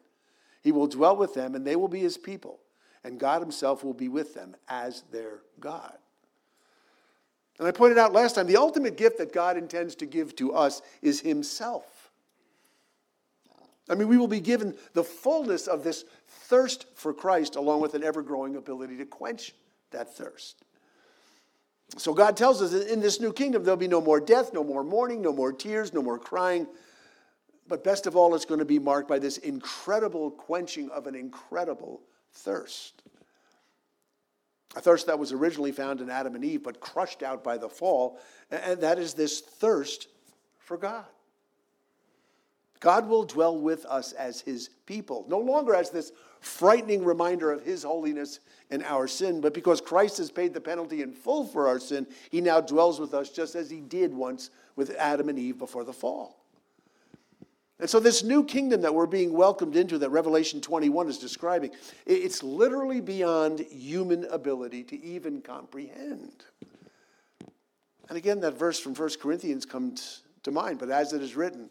He 0.63 0.71
will 0.71 0.87
dwell 0.87 1.17
with 1.17 1.35
them, 1.35 1.57
and 1.57 1.67
they 1.67 1.75
will 1.75 1.89
be 1.89 1.99
his 1.99 2.17
people, 2.17 2.61
and 3.03 3.19
God 3.19 3.43
himself 3.43 3.83
will 3.83 3.93
be 3.93 4.09
with 4.09 4.35
them 4.35 4.55
as 4.69 5.03
their 5.11 5.41
God. 5.59 5.99
And 7.59 7.67
I 7.67 7.73
pointed 7.73 7.99
out 7.99 8.13
last 8.13 8.37
time 8.37 8.47
the 8.47 8.57
ultimate 8.57 8.97
gift 8.97 9.19
that 9.19 9.33
God 9.33 9.57
intends 9.57 9.97
to 9.97 10.07
give 10.07 10.37
to 10.37 10.53
us 10.53 10.81
is 11.03 11.19
himself. 11.23 12.13
I 13.91 13.97
mean, 13.97 14.07
we 14.07 14.17
will 14.17 14.29
be 14.29 14.39
given 14.39 14.77
the 14.93 15.03
fullness 15.03 15.67
of 15.67 15.83
this 15.83 16.05
thirst 16.29 16.87
for 16.95 17.13
Christ, 17.13 17.57
along 17.57 17.81
with 17.81 17.95
an 17.95 18.05
ever 18.05 18.23
growing 18.23 18.55
ability 18.55 18.97
to 18.99 19.07
quench 19.07 19.57
that 19.91 20.17
thirst. 20.17 20.63
So 21.99 22.15
God 22.15 22.37
tells 22.37 22.63
us 22.63 22.73
that 22.73 22.91
in 22.91 23.01
this 23.01 23.21
new 23.21 23.33
kingdom, 23.33 23.65
there'll 23.65 23.77
be 23.77 23.89
no 23.89 24.01
more 24.01 24.21
death, 24.21 24.53
no 24.53 24.65
more 24.65 24.83
mourning, 24.83 25.23
no 25.23 25.33
more 25.33 25.53
tears, 25.53 25.93
no 25.93 26.03
more 26.03 26.19
crying. 26.19 26.67
But 27.69 27.85
best 27.85 28.07
of 28.07 28.17
all, 28.17 28.35
it's 28.35 28.45
going 28.45 28.61
to 28.61 28.65
be 28.65 28.79
marked 28.79 29.09
by 29.09 29.19
this 29.19 29.39
incredible 29.39 30.31
quenching 30.31 30.91
of 30.91 31.07
an 31.07 31.15
incredible 31.15 32.01
thirst. 32.33 33.03
A 34.75 34.81
thirst 34.81 35.07
that 35.07 35.19
was 35.19 35.33
originally 35.33 35.73
found 35.73 36.01
in 36.01 36.09
Adam 36.09 36.35
and 36.35 36.45
Eve, 36.45 36.63
but 36.63 36.81
crushed 36.81 37.23
out 37.23 37.45
by 37.45 37.59
the 37.59 37.69
fall, 37.69 38.19
and 38.51 38.81
that 38.81 38.99
is 38.99 39.13
this 39.13 39.41
thirst 39.41 40.09
for 40.59 40.79
God. 40.79 41.05
God 42.83 43.09
will 43.09 43.23
dwell 43.23 43.57
with 43.57 43.87
us 43.87 44.13
as 44.13 44.41
his 44.41 44.69
people, 44.87 45.25
no 45.29 45.39
longer 45.39 45.73
as 45.73 45.91
this 45.91 46.11
frightening 46.41 47.05
reminder 47.05 47.53
of 47.53 47.65
his 47.65 47.85
holiness 47.85 48.41
and 48.71 48.83
our 48.83 49.07
sin, 49.07 49.41
but 49.41 49.55
because 49.55 49.81
Christ 49.81 50.19
has 50.19 50.33
paid 50.33 50.53
the 50.53 50.61
penalty 50.61 51.01
in 51.01 51.13
full 51.13 51.47
for 51.47 51.69
our 51.69 51.79
sin, 51.79 52.09
he 52.31 52.41
now 52.41 52.61
dwells 52.61 52.99
with 52.99 53.15
us 53.15 53.31
just 53.31 53.55
as 53.55 53.71
he 53.71 53.81
did 53.81 54.13
once 54.13 54.51
with 54.75 54.97
Adam 54.99 55.29
and 55.29 55.39
Eve 55.39 55.59
before 55.59 55.85
the 55.85 55.93
fall. 55.93 56.45
And 57.79 57.89
so, 57.89 58.01
this 58.01 58.25
new 58.25 58.45
kingdom 58.45 58.81
that 58.81 58.95
we're 58.95 59.07
being 59.07 59.33
welcomed 59.33 59.77
into, 59.77 59.99
that 59.99 60.11
Revelation 60.11 60.61
21 60.61 61.09
is 61.09 61.19
describing, 61.19 61.71
it's 62.05 62.43
literally 62.43 63.01
beyond 63.01 63.61
human 63.61 64.25
ability 64.25 64.83
to 64.85 65.01
even 65.05 65.41
comprehend. 65.41 66.45
And 68.09 68.19
again, 68.19 68.41
that 68.41 68.59
verse 68.59 68.81
from 68.81 68.97
1 68.97 69.11
Corinthians 69.21 69.65
comes 69.65 70.23
to 70.43 70.51
mind, 70.51 70.81
but 70.81 70.91
as 70.91 71.13
it 71.13 71.23
is 71.23 71.37
written, 71.37 71.71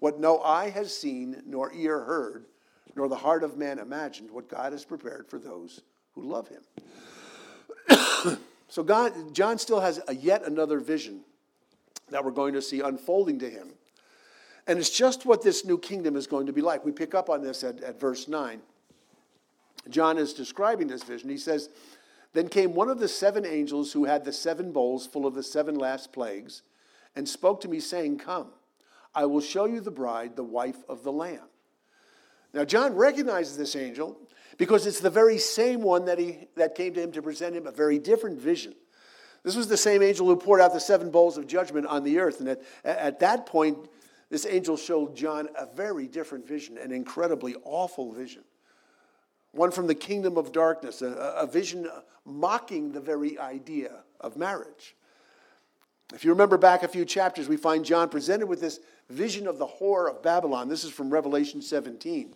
what 0.00 0.20
no 0.20 0.40
eye 0.40 0.70
has 0.70 0.96
seen, 0.96 1.42
nor 1.46 1.72
ear 1.72 2.00
heard, 2.00 2.46
nor 2.94 3.08
the 3.08 3.16
heart 3.16 3.42
of 3.42 3.56
man 3.56 3.78
imagined, 3.78 4.30
what 4.30 4.48
God 4.48 4.72
has 4.72 4.84
prepared 4.84 5.28
for 5.28 5.38
those 5.38 5.82
who 6.14 6.22
love 6.22 6.48
him. 6.48 6.62
so 8.68 8.82
God, 8.82 9.34
John 9.34 9.58
still 9.58 9.80
has 9.80 10.00
a 10.08 10.14
yet 10.14 10.44
another 10.44 10.80
vision 10.80 11.20
that 12.10 12.24
we're 12.24 12.30
going 12.30 12.54
to 12.54 12.62
see 12.62 12.80
unfolding 12.80 13.38
to 13.40 13.50
him. 13.50 13.68
And 14.66 14.78
it's 14.78 14.90
just 14.90 15.24
what 15.24 15.42
this 15.42 15.64
new 15.64 15.78
kingdom 15.78 16.14
is 16.16 16.26
going 16.26 16.46
to 16.46 16.52
be 16.52 16.60
like. 16.60 16.84
We 16.84 16.92
pick 16.92 17.14
up 17.14 17.30
on 17.30 17.42
this 17.42 17.64
at, 17.64 17.82
at 17.82 17.98
verse 17.98 18.28
9. 18.28 18.60
John 19.88 20.18
is 20.18 20.34
describing 20.34 20.88
this 20.88 21.02
vision. 21.02 21.30
He 21.30 21.38
says, 21.38 21.70
Then 22.34 22.48
came 22.48 22.74
one 22.74 22.90
of 22.90 22.98
the 22.98 23.08
seven 23.08 23.46
angels 23.46 23.92
who 23.92 24.04
had 24.04 24.24
the 24.24 24.32
seven 24.32 24.72
bowls 24.72 25.06
full 25.06 25.26
of 25.26 25.34
the 25.34 25.42
seven 25.42 25.74
last 25.76 26.12
plagues, 26.12 26.62
and 27.16 27.26
spoke 27.26 27.60
to 27.62 27.68
me, 27.68 27.80
saying, 27.80 28.18
Come. 28.18 28.48
I 29.18 29.26
will 29.26 29.40
show 29.40 29.64
you 29.64 29.80
the 29.80 29.90
bride, 29.90 30.36
the 30.36 30.44
wife 30.44 30.76
of 30.88 31.02
the 31.02 31.10
Lamb. 31.10 31.48
Now, 32.54 32.64
John 32.64 32.94
recognizes 32.94 33.56
this 33.56 33.74
angel 33.74 34.16
because 34.58 34.86
it's 34.86 35.00
the 35.00 35.10
very 35.10 35.38
same 35.38 35.82
one 35.82 36.04
that, 36.04 36.20
he, 36.20 36.46
that 36.54 36.76
came 36.76 36.94
to 36.94 37.02
him 37.02 37.10
to 37.10 37.20
present 37.20 37.56
him 37.56 37.66
a 37.66 37.72
very 37.72 37.98
different 37.98 38.40
vision. 38.40 38.76
This 39.42 39.56
was 39.56 39.66
the 39.66 39.76
same 39.76 40.04
angel 40.04 40.28
who 40.28 40.36
poured 40.36 40.60
out 40.60 40.72
the 40.72 40.78
seven 40.78 41.10
bowls 41.10 41.36
of 41.36 41.48
judgment 41.48 41.84
on 41.86 42.04
the 42.04 42.20
earth. 42.20 42.38
And 42.38 42.50
at, 42.50 42.62
at 42.84 43.18
that 43.18 43.44
point, 43.44 43.76
this 44.30 44.46
angel 44.46 44.76
showed 44.76 45.16
John 45.16 45.48
a 45.58 45.66
very 45.66 46.06
different 46.06 46.46
vision, 46.46 46.78
an 46.78 46.92
incredibly 46.92 47.56
awful 47.64 48.12
vision. 48.12 48.44
One 49.50 49.72
from 49.72 49.88
the 49.88 49.96
kingdom 49.96 50.38
of 50.38 50.52
darkness, 50.52 51.02
a, 51.02 51.08
a 51.08 51.46
vision 51.48 51.88
mocking 52.24 52.92
the 52.92 53.00
very 53.00 53.36
idea 53.36 54.04
of 54.20 54.36
marriage. 54.36 54.94
If 56.14 56.24
you 56.24 56.30
remember 56.30 56.56
back 56.56 56.84
a 56.84 56.88
few 56.88 57.04
chapters, 57.04 57.48
we 57.48 57.56
find 57.58 57.84
John 57.84 58.08
presented 58.08 58.46
with 58.46 58.60
this 58.60 58.80
vision 59.10 59.46
of 59.46 59.58
the 59.58 59.66
whore 59.66 60.10
of 60.10 60.22
Babylon. 60.22 60.68
This 60.68 60.84
is 60.84 60.90
from 60.90 61.10
Revelation 61.10 61.62
17. 61.62 62.34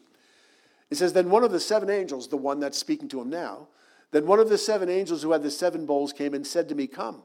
It 0.91 0.97
says, 0.97 1.13
Then 1.13 1.31
one 1.31 1.45
of 1.45 1.53
the 1.53 1.61
seven 1.61 1.91
angels, 1.91 2.29
the 2.29 2.37
one 2.37 2.61
that's 2.61 2.79
speaking 2.79 3.09
to 3.09 3.21
him 3.21 3.31
now, 3.31 3.69
then 4.11 4.27
one 4.27 4.39
of 4.39 4.49
the 4.49 4.59
seven 4.59 4.89
angels 4.89 5.23
who 5.23 5.33
had 5.33 5.43
the 5.43 5.51
seven 5.51 5.87
bowls 5.87 6.13
came 6.13 6.35
and 6.35 6.47
said 6.47 6.69
to 6.69 6.75
me, 6.75 6.87
Come, 6.87 7.23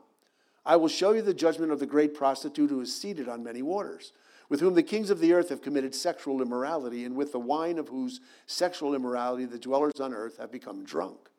I 0.65 0.75
will 0.75 0.87
show 0.87 1.11
you 1.11 1.21
the 1.21 1.33
judgment 1.33 1.71
of 1.71 1.79
the 1.79 1.85
great 1.85 2.13
prostitute 2.13 2.69
who 2.69 2.81
is 2.81 2.95
seated 2.95 3.27
on 3.27 3.43
many 3.43 3.61
waters, 3.61 4.13
with 4.49 4.59
whom 4.59 4.75
the 4.75 4.83
kings 4.83 5.09
of 5.09 5.19
the 5.19 5.33
earth 5.33 5.49
have 5.49 5.61
committed 5.61 5.93
sexual 5.93 6.41
immorality, 6.41 7.03
and 7.03 7.15
with 7.15 7.31
the 7.31 7.39
wine 7.39 7.77
of 7.77 7.89
whose 7.89 8.21
sexual 8.45 8.95
immorality 8.95 9.45
the 9.45 9.59
dwellers 9.59 9.99
on 9.99 10.13
earth 10.13 10.37
have 10.37 10.51
become 10.51 10.85
drunk. 10.85 11.29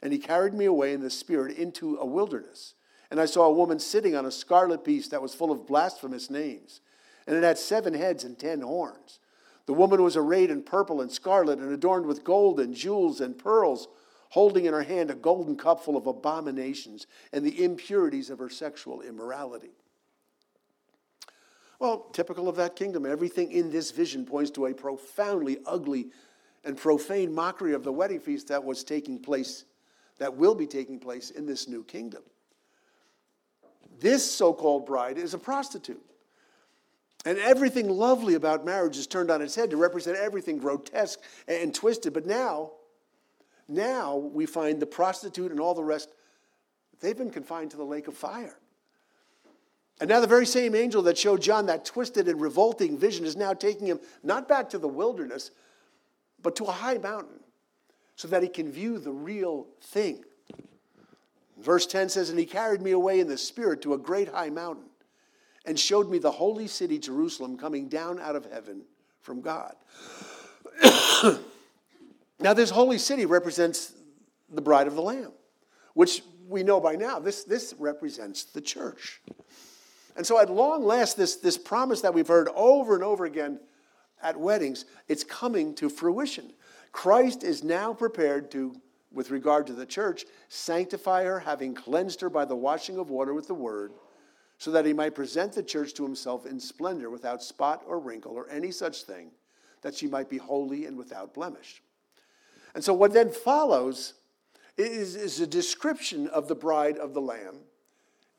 And 0.00 0.12
he 0.12 0.18
carried 0.18 0.54
me 0.54 0.64
away 0.64 0.92
in 0.92 1.00
the 1.00 1.10
spirit 1.10 1.56
into 1.56 1.96
a 1.96 2.06
wilderness 2.06 2.74
and 3.10 3.20
I 3.20 3.26
saw 3.26 3.46
a 3.46 3.52
woman 3.52 3.78
sitting 3.78 4.14
on 4.14 4.26
a 4.26 4.30
scarlet 4.30 4.84
beast 4.84 5.10
that 5.10 5.22
was 5.22 5.34
full 5.34 5.50
of 5.50 5.66
blasphemous 5.66 6.30
names, 6.30 6.80
and 7.28 7.36
it 7.36 7.44
had 7.44 7.58
seven 7.58 7.92
heads 7.92 8.24
and 8.24 8.38
ten 8.38 8.62
horns. 8.62 9.20
The 9.66 9.74
woman 9.74 10.02
was 10.02 10.16
arrayed 10.16 10.50
in 10.50 10.62
purple 10.62 11.02
and 11.02 11.12
scarlet 11.12 11.58
and 11.58 11.70
adorned 11.70 12.06
with 12.06 12.24
gold 12.24 12.58
and 12.58 12.74
jewels 12.74 13.20
and 13.20 13.36
pearls, 13.36 13.86
holding 14.30 14.64
in 14.64 14.72
her 14.72 14.82
hand 14.82 15.10
a 15.10 15.14
golden 15.14 15.54
cup 15.54 15.84
full 15.84 15.98
of 15.98 16.06
abominations 16.06 17.06
and 17.34 17.44
the 17.44 17.62
impurities 17.62 18.30
of 18.30 18.38
her 18.38 18.48
sexual 18.48 19.02
immorality. 19.02 19.72
Well, 21.78 22.06
typical 22.12 22.48
of 22.48 22.56
that 22.56 22.76
kingdom, 22.76 23.04
everything 23.04 23.52
in 23.52 23.70
this 23.70 23.90
vision 23.90 24.24
points 24.24 24.50
to 24.52 24.64
a 24.64 24.74
profoundly 24.74 25.58
ugly 25.66 26.08
and 26.64 26.78
profane 26.78 27.34
mockery 27.34 27.74
of 27.74 27.84
the 27.84 27.92
wedding 27.92 28.20
feast 28.20 28.48
that 28.48 28.64
was 28.64 28.82
taking 28.82 29.18
place, 29.18 29.66
that 30.16 30.34
will 30.34 30.54
be 30.54 30.66
taking 30.66 30.98
place 30.98 31.28
in 31.28 31.44
this 31.44 31.68
new 31.68 31.84
kingdom. 31.84 32.22
This 34.00 34.28
so 34.28 34.54
called 34.54 34.86
bride 34.86 35.18
is 35.18 35.34
a 35.34 35.38
prostitute. 35.38 36.02
And 37.24 37.38
everything 37.38 37.88
lovely 37.88 38.34
about 38.34 38.64
marriage 38.64 38.96
is 38.96 39.06
turned 39.06 39.30
on 39.30 39.42
its 39.42 39.54
head 39.54 39.70
to 39.70 39.76
represent 39.76 40.16
everything 40.16 40.58
grotesque 40.58 41.18
and 41.46 41.74
twisted. 41.74 42.12
But 42.12 42.26
now, 42.26 42.72
now 43.66 44.16
we 44.16 44.46
find 44.46 44.80
the 44.80 44.86
prostitute 44.86 45.50
and 45.50 45.60
all 45.60 45.74
the 45.74 45.82
rest, 45.82 46.10
they've 47.00 47.16
been 47.16 47.30
confined 47.30 47.72
to 47.72 47.76
the 47.76 47.84
lake 47.84 48.08
of 48.08 48.16
fire. 48.16 48.58
And 50.00 50.08
now 50.08 50.20
the 50.20 50.28
very 50.28 50.46
same 50.46 50.76
angel 50.76 51.02
that 51.02 51.18
showed 51.18 51.42
John 51.42 51.66
that 51.66 51.84
twisted 51.84 52.28
and 52.28 52.40
revolting 52.40 52.96
vision 52.96 53.24
is 53.24 53.36
now 53.36 53.52
taking 53.52 53.88
him 53.88 53.98
not 54.22 54.46
back 54.46 54.70
to 54.70 54.78
the 54.78 54.86
wilderness, 54.86 55.50
but 56.40 56.54
to 56.56 56.64
a 56.66 56.72
high 56.72 56.98
mountain 56.98 57.40
so 58.14 58.28
that 58.28 58.44
he 58.44 58.48
can 58.48 58.70
view 58.70 58.98
the 58.98 59.10
real 59.10 59.66
thing. 59.80 60.24
Verse 61.60 61.84
10 61.84 62.10
says, 62.10 62.30
And 62.30 62.38
he 62.38 62.46
carried 62.46 62.80
me 62.80 62.92
away 62.92 63.18
in 63.18 63.26
the 63.26 63.36
Spirit 63.36 63.82
to 63.82 63.94
a 63.94 63.98
great 63.98 64.28
high 64.28 64.50
mountain 64.50 64.84
and 65.68 65.78
showed 65.78 66.08
me 66.08 66.18
the 66.18 66.30
holy 66.30 66.66
city 66.66 66.98
Jerusalem 66.98 67.58
coming 67.58 67.88
down 67.88 68.18
out 68.18 68.34
of 68.34 68.50
heaven 68.50 68.80
from 69.20 69.42
God. 69.42 69.76
now, 72.40 72.54
this 72.54 72.70
holy 72.70 72.96
city 72.96 73.26
represents 73.26 73.92
the 74.48 74.62
bride 74.62 74.86
of 74.86 74.94
the 74.94 75.02
Lamb, 75.02 75.32
which 75.92 76.22
we 76.48 76.62
know 76.62 76.80
by 76.80 76.96
now. 76.96 77.18
This, 77.18 77.44
this 77.44 77.74
represents 77.78 78.44
the 78.44 78.62
church. 78.62 79.20
And 80.16 80.26
so, 80.26 80.40
at 80.40 80.48
long 80.48 80.84
last, 80.84 81.18
this, 81.18 81.36
this 81.36 81.58
promise 81.58 82.00
that 82.00 82.14
we've 82.14 82.26
heard 82.26 82.48
over 82.54 82.94
and 82.94 83.04
over 83.04 83.26
again 83.26 83.60
at 84.22 84.40
weddings, 84.40 84.86
it's 85.06 85.22
coming 85.22 85.74
to 85.74 85.90
fruition. 85.90 86.50
Christ 86.92 87.44
is 87.44 87.62
now 87.62 87.92
prepared 87.92 88.50
to 88.52 88.74
with 89.12 89.30
regard 89.30 89.66
to 89.66 89.74
the 89.74 89.86
church, 89.86 90.24
sanctify 90.48 91.24
her, 91.24 91.40
having 91.40 91.74
cleansed 91.74 92.22
her 92.22 92.30
by 92.30 92.46
the 92.46 92.56
washing 92.56 92.98
of 92.98 93.10
water 93.10 93.34
with 93.34 93.48
the 93.48 93.54
word, 93.54 93.92
so 94.58 94.70
that 94.72 94.84
he 94.84 94.92
might 94.92 95.14
present 95.14 95.52
the 95.52 95.62
church 95.62 95.94
to 95.94 96.02
himself 96.02 96.44
in 96.44 96.58
splendor, 96.60 97.10
without 97.10 97.42
spot 97.42 97.82
or 97.86 97.98
wrinkle 97.98 98.32
or 98.32 98.48
any 98.50 98.70
such 98.70 99.04
thing, 99.04 99.30
that 99.82 99.94
she 99.94 100.06
might 100.06 100.28
be 100.28 100.36
holy 100.36 100.86
and 100.86 100.96
without 100.96 101.32
blemish. 101.32 101.82
And 102.74 102.82
so, 102.82 102.92
what 102.92 103.12
then 103.12 103.30
follows 103.30 104.14
is, 104.76 105.16
is 105.16 105.40
a 105.40 105.46
description 105.46 106.26
of 106.28 106.48
the 106.48 106.54
bride 106.54 106.98
of 106.98 107.14
the 107.14 107.20
Lamb 107.20 107.56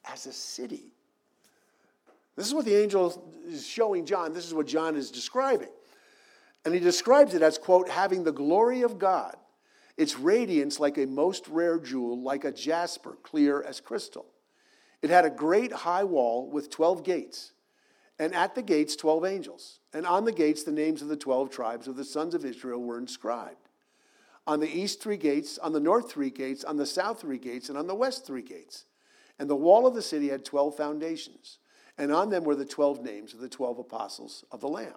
as 0.06 0.26
a 0.26 0.34
city. 0.34 0.94
This 2.36 2.48
is 2.48 2.54
what 2.54 2.66
the 2.66 2.76
angel 2.76 3.34
is 3.48 3.68
showing 3.68 4.06
John. 4.06 4.34
This 4.34 4.46
is 4.46 4.54
what 4.54 4.68
John 4.68 4.96
is 4.96 5.12
describing. 5.12 5.70
And 6.64 6.74
he 6.74 6.80
describes 6.80 7.34
it 7.34 7.42
as, 7.42 7.58
quote, 7.58 7.90
having 7.90 8.24
the 8.24 8.32
glory 8.32 8.82
of 8.82 9.00
God 9.00 9.36
its 10.00 10.18
radiance 10.18 10.80
like 10.80 10.98
a 10.98 11.06
most 11.06 11.46
rare 11.50 11.78
jewel, 11.78 12.22
like 12.22 12.46
a 12.46 12.52
jasper, 12.54 13.18
clear 13.22 13.62
as 13.62 13.82
crystal. 13.82 14.26
It 15.01 15.10
had 15.10 15.25
a 15.25 15.29
great 15.29 15.72
high 15.72 16.03
wall 16.03 16.50
with 16.50 16.70
12 16.70 17.03
gates, 17.03 17.53
and 18.18 18.34
at 18.36 18.56
the 18.56 18.62
gates, 18.62 18.96
12 18.96 19.25
angels. 19.25 19.79
And 19.94 20.06
on 20.06 20.25
the 20.25 20.32
gates, 20.32 20.63
the 20.63 20.72
names 20.72 21.01
of 21.01 21.08
the 21.08 21.18
12 21.18 21.50
tribes 21.50 21.88
of 21.88 21.96
the 21.96 22.03
sons 22.03 22.36
of 22.36 22.46
Israel 22.46 22.82
were 22.82 22.98
inscribed. 22.98 23.70
On 24.46 24.60
the 24.60 24.70
east, 24.70 25.01
three 25.01 25.18
gates, 25.18 25.58
on 25.58 25.74
the 25.74 25.79
north, 25.79 26.12
three 26.12 26.29
gates, 26.29 26.63
on 26.63 26.75
the 26.75 26.86
south, 26.86 27.22
three 27.22 27.38
gates, 27.38 27.70
and 27.70 27.77
on 27.77 27.88
the 27.88 27.96
west, 27.96 28.25
three 28.25 28.41
gates. 28.41 28.86
And 29.38 29.50
the 29.50 29.56
wall 29.56 29.88
of 29.88 29.96
the 29.96 30.01
city 30.01 30.29
had 30.29 30.44
12 30.44 30.75
foundations, 30.75 31.60
and 31.98 32.12
on 32.12 32.29
them 32.29 32.44
were 32.44 32.56
the 32.56 32.65
12 32.65 33.01
names 33.03 33.34
of 33.34 33.39
the 33.39 33.50
12 33.50 33.79
apostles 33.79 34.44
of 34.51 34.60
the 34.60 34.68
Lamb. 34.68 34.94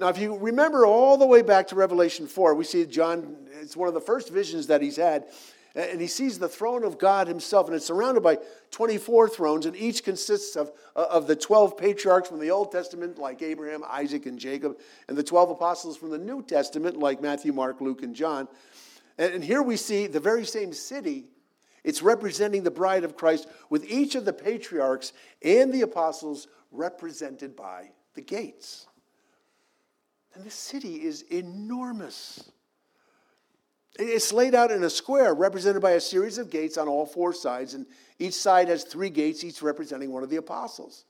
Now, 0.00 0.08
if 0.08 0.18
you 0.18 0.36
remember 0.36 0.86
all 0.86 1.16
the 1.16 1.26
way 1.26 1.42
back 1.42 1.66
to 1.68 1.74
Revelation 1.74 2.28
4, 2.28 2.54
we 2.54 2.64
see 2.64 2.86
John, 2.86 3.36
it's 3.60 3.76
one 3.76 3.88
of 3.88 3.94
the 3.94 4.00
first 4.00 4.30
visions 4.30 4.68
that 4.68 4.80
he's 4.80 4.96
had, 4.96 5.26
and 5.74 6.00
he 6.00 6.06
sees 6.06 6.38
the 6.38 6.48
throne 6.48 6.82
of 6.82 6.98
God 6.98 7.28
himself, 7.28 7.66
and 7.66 7.76
it's 7.76 7.86
surrounded 7.86 8.22
by 8.22 8.38
24 8.70 9.28
thrones, 9.28 9.66
and 9.66 9.76
each 9.76 10.02
consists 10.02 10.56
of, 10.56 10.72
uh, 10.96 11.06
of 11.10 11.26
the 11.26 11.36
12 11.36 11.76
patriarchs 11.76 12.28
from 12.28 12.40
the 12.40 12.50
Old 12.50 12.72
Testament, 12.72 13.18
like 13.18 13.42
Abraham, 13.42 13.84
Isaac, 13.88 14.26
and 14.26 14.38
Jacob, 14.38 14.78
and 15.08 15.16
the 15.16 15.22
12 15.22 15.50
apostles 15.50 15.96
from 15.96 16.10
the 16.10 16.18
New 16.18 16.42
Testament, 16.42 16.96
like 16.96 17.20
Matthew, 17.20 17.52
Mark, 17.52 17.80
Luke, 17.80 18.02
and 18.02 18.14
John. 18.14 18.48
And, 19.18 19.42
here 19.42 19.62
we 19.62 19.76
see 19.76 20.06
the 20.06 20.20
very 20.20 20.44
same 20.44 20.72
city. 20.72 21.26
It's 21.84 22.02
representing 22.02 22.62
the 22.62 22.70
bride 22.70 23.04
of 23.04 23.16
Christ, 23.16 23.48
with 23.68 23.84
each 23.90 24.14
of 24.14 24.24
the 24.24 24.32
patriarchs 24.32 25.12
and 25.42 25.72
the 25.72 25.82
apostles 25.82 26.48
represented 26.70 27.56
by 27.56 27.90
the 28.14 28.20
gates. 28.20 28.86
And 30.34 30.44
this 30.44 30.54
city 30.54 31.02
is 31.02 31.22
enormous. 31.22 32.50
It's 33.98 34.32
laid 34.32 34.54
out 34.54 34.70
in 34.70 34.84
a 34.84 34.90
square 34.90 35.34
represented 35.34 35.82
by 35.82 35.92
a 35.92 36.00
series 36.00 36.38
of 36.38 36.50
gates 36.50 36.78
on 36.78 36.86
all 36.86 37.04
four 37.04 37.32
sides, 37.32 37.74
and 37.74 37.84
each 38.18 38.34
side 38.34 38.68
has 38.68 38.84
three 38.84 39.10
gates, 39.10 39.42
each 39.42 39.60
representing 39.60 40.12
one 40.12 40.22
of 40.22 40.30
the 40.30 40.36
apostles. 40.36 41.04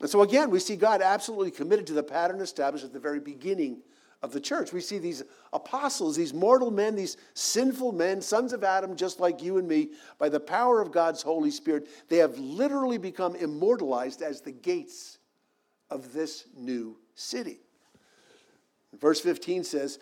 And 0.00 0.08
so, 0.08 0.22
again, 0.22 0.50
we 0.50 0.60
see 0.60 0.76
God 0.76 1.02
absolutely 1.02 1.50
committed 1.50 1.86
to 1.88 1.92
the 1.92 2.02
pattern 2.02 2.40
established 2.40 2.84
at 2.84 2.92
the 2.92 3.00
very 3.00 3.20
beginning 3.20 3.82
of 4.22 4.32
the 4.32 4.40
church. 4.40 4.72
We 4.72 4.80
see 4.80 4.98
these 4.98 5.22
apostles, 5.52 6.16
these 6.16 6.32
mortal 6.32 6.70
men, 6.70 6.94
these 6.94 7.16
sinful 7.34 7.92
men, 7.92 8.20
sons 8.20 8.52
of 8.52 8.62
Adam, 8.64 8.94
just 8.96 9.18
like 9.18 9.42
you 9.42 9.58
and 9.58 9.66
me, 9.66 9.90
by 10.18 10.28
the 10.28 10.40
power 10.40 10.80
of 10.80 10.92
God's 10.92 11.22
Holy 11.22 11.50
Spirit, 11.50 11.88
they 12.08 12.18
have 12.18 12.38
literally 12.38 12.98
become 12.98 13.34
immortalized 13.34 14.22
as 14.22 14.40
the 14.40 14.52
gates 14.52 15.18
of 15.90 16.12
this 16.12 16.44
new 16.56 16.96
city. 17.14 17.60
Verse 19.00 19.20
15 19.20 19.64
says, 19.64 19.98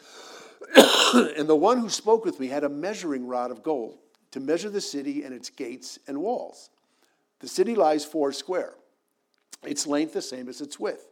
And 1.14 1.48
the 1.48 1.56
one 1.56 1.78
who 1.78 1.88
spoke 1.88 2.24
with 2.24 2.38
me 2.38 2.48
had 2.48 2.64
a 2.64 2.68
measuring 2.68 3.26
rod 3.26 3.50
of 3.50 3.62
gold 3.62 3.98
to 4.32 4.40
measure 4.40 4.68
the 4.68 4.80
city 4.80 5.24
and 5.24 5.34
its 5.34 5.48
gates 5.50 5.98
and 6.06 6.20
walls. 6.20 6.70
The 7.40 7.48
city 7.48 7.74
lies 7.74 8.04
four 8.04 8.32
square, 8.32 8.74
its 9.64 9.86
length 9.86 10.12
the 10.12 10.22
same 10.22 10.48
as 10.48 10.60
its 10.60 10.78
width. 10.78 11.08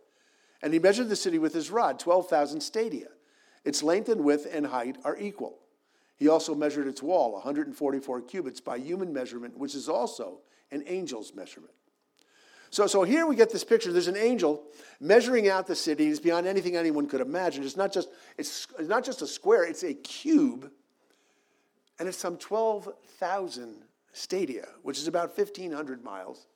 And 0.62 0.72
he 0.72 0.78
measured 0.78 1.08
the 1.08 1.16
city 1.16 1.38
with 1.38 1.54
his 1.54 1.70
rod, 1.70 1.98
12,000 1.98 2.60
stadia. 2.60 3.08
Its 3.64 3.82
length 3.82 4.08
and 4.08 4.22
width 4.22 4.46
and 4.50 4.66
height 4.66 4.96
are 5.04 5.16
equal. 5.18 5.58
He 6.16 6.28
also 6.28 6.54
measured 6.54 6.86
its 6.86 7.02
wall, 7.02 7.32
144 7.32 8.22
cubits, 8.22 8.60
by 8.60 8.78
human 8.78 9.12
measurement, 9.12 9.56
which 9.58 9.74
is 9.74 9.88
also 9.88 10.38
an 10.70 10.82
angel's 10.82 11.34
measurement. 11.34 11.72
So, 12.76 12.86
so 12.86 13.04
here 13.04 13.24
we 13.24 13.36
get 13.36 13.48
this 13.48 13.64
picture. 13.64 13.90
There's 13.90 14.06
an 14.06 14.18
angel 14.18 14.62
measuring 15.00 15.48
out 15.48 15.66
the 15.66 15.74
city. 15.74 16.08
It's 16.08 16.20
beyond 16.20 16.46
anything 16.46 16.76
anyone 16.76 17.08
could 17.08 17.22
imagine. 17.22 17.64
It's 17.64 17.74
not 17.74 17.90
just, 17.90 18.10
it's, 18.36 18.66
it's 18.78 18.86
not 18.86 19.02
just 19.02 19.22
a 19.22 19.26
square, 19.26 19.64
it's 19.64 19.82
a 19.82 19.94
cube. 19.94 20.70
And 21.98 22.06
it's 22.06 22.18
some 22.18 22.36
12,000 22.36 23.76
stadia, 24.12 24.66
which 24.82 24.98
is 24.98 25.08
about 25.08 25.34
1,500 25.38 26.04
miles 26.04 26.48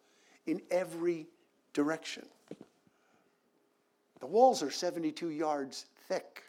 in 0.47 0.61
every 0.71 1.27
direction. 1.73 2.27
The 4.21 4.27
walls 4.27 4.63
are 4.63 4.71
72 4.71 5.31
yards 5.31 5.87
thick. 6.07 6.43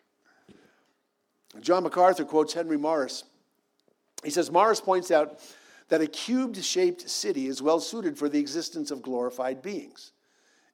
John 1.61 1.83
MacArthur 1.83 2.25
quotes 2.25 2.53
Henry 2.53 2.77
Morris. 2.77 3.23
He 4.21 4.31
says 4.31 4.51
Morris 4.51 4.81
points 4.81 5.11
out 5.11 5.39
that 5.91 6.00
a 6.00 6.07
cubed 6.07 6.55
shaped 6.63 7.10
city 7.10 7.48
is 7.48 7.62
well 7.62 7.81
suited 7.81 8.17
for 8.17 8.29
the 8.29 8.39
existence 8.39 8.91
of 8.91 9.01
glorified 9.01 9.62
beings. 9.62 10.13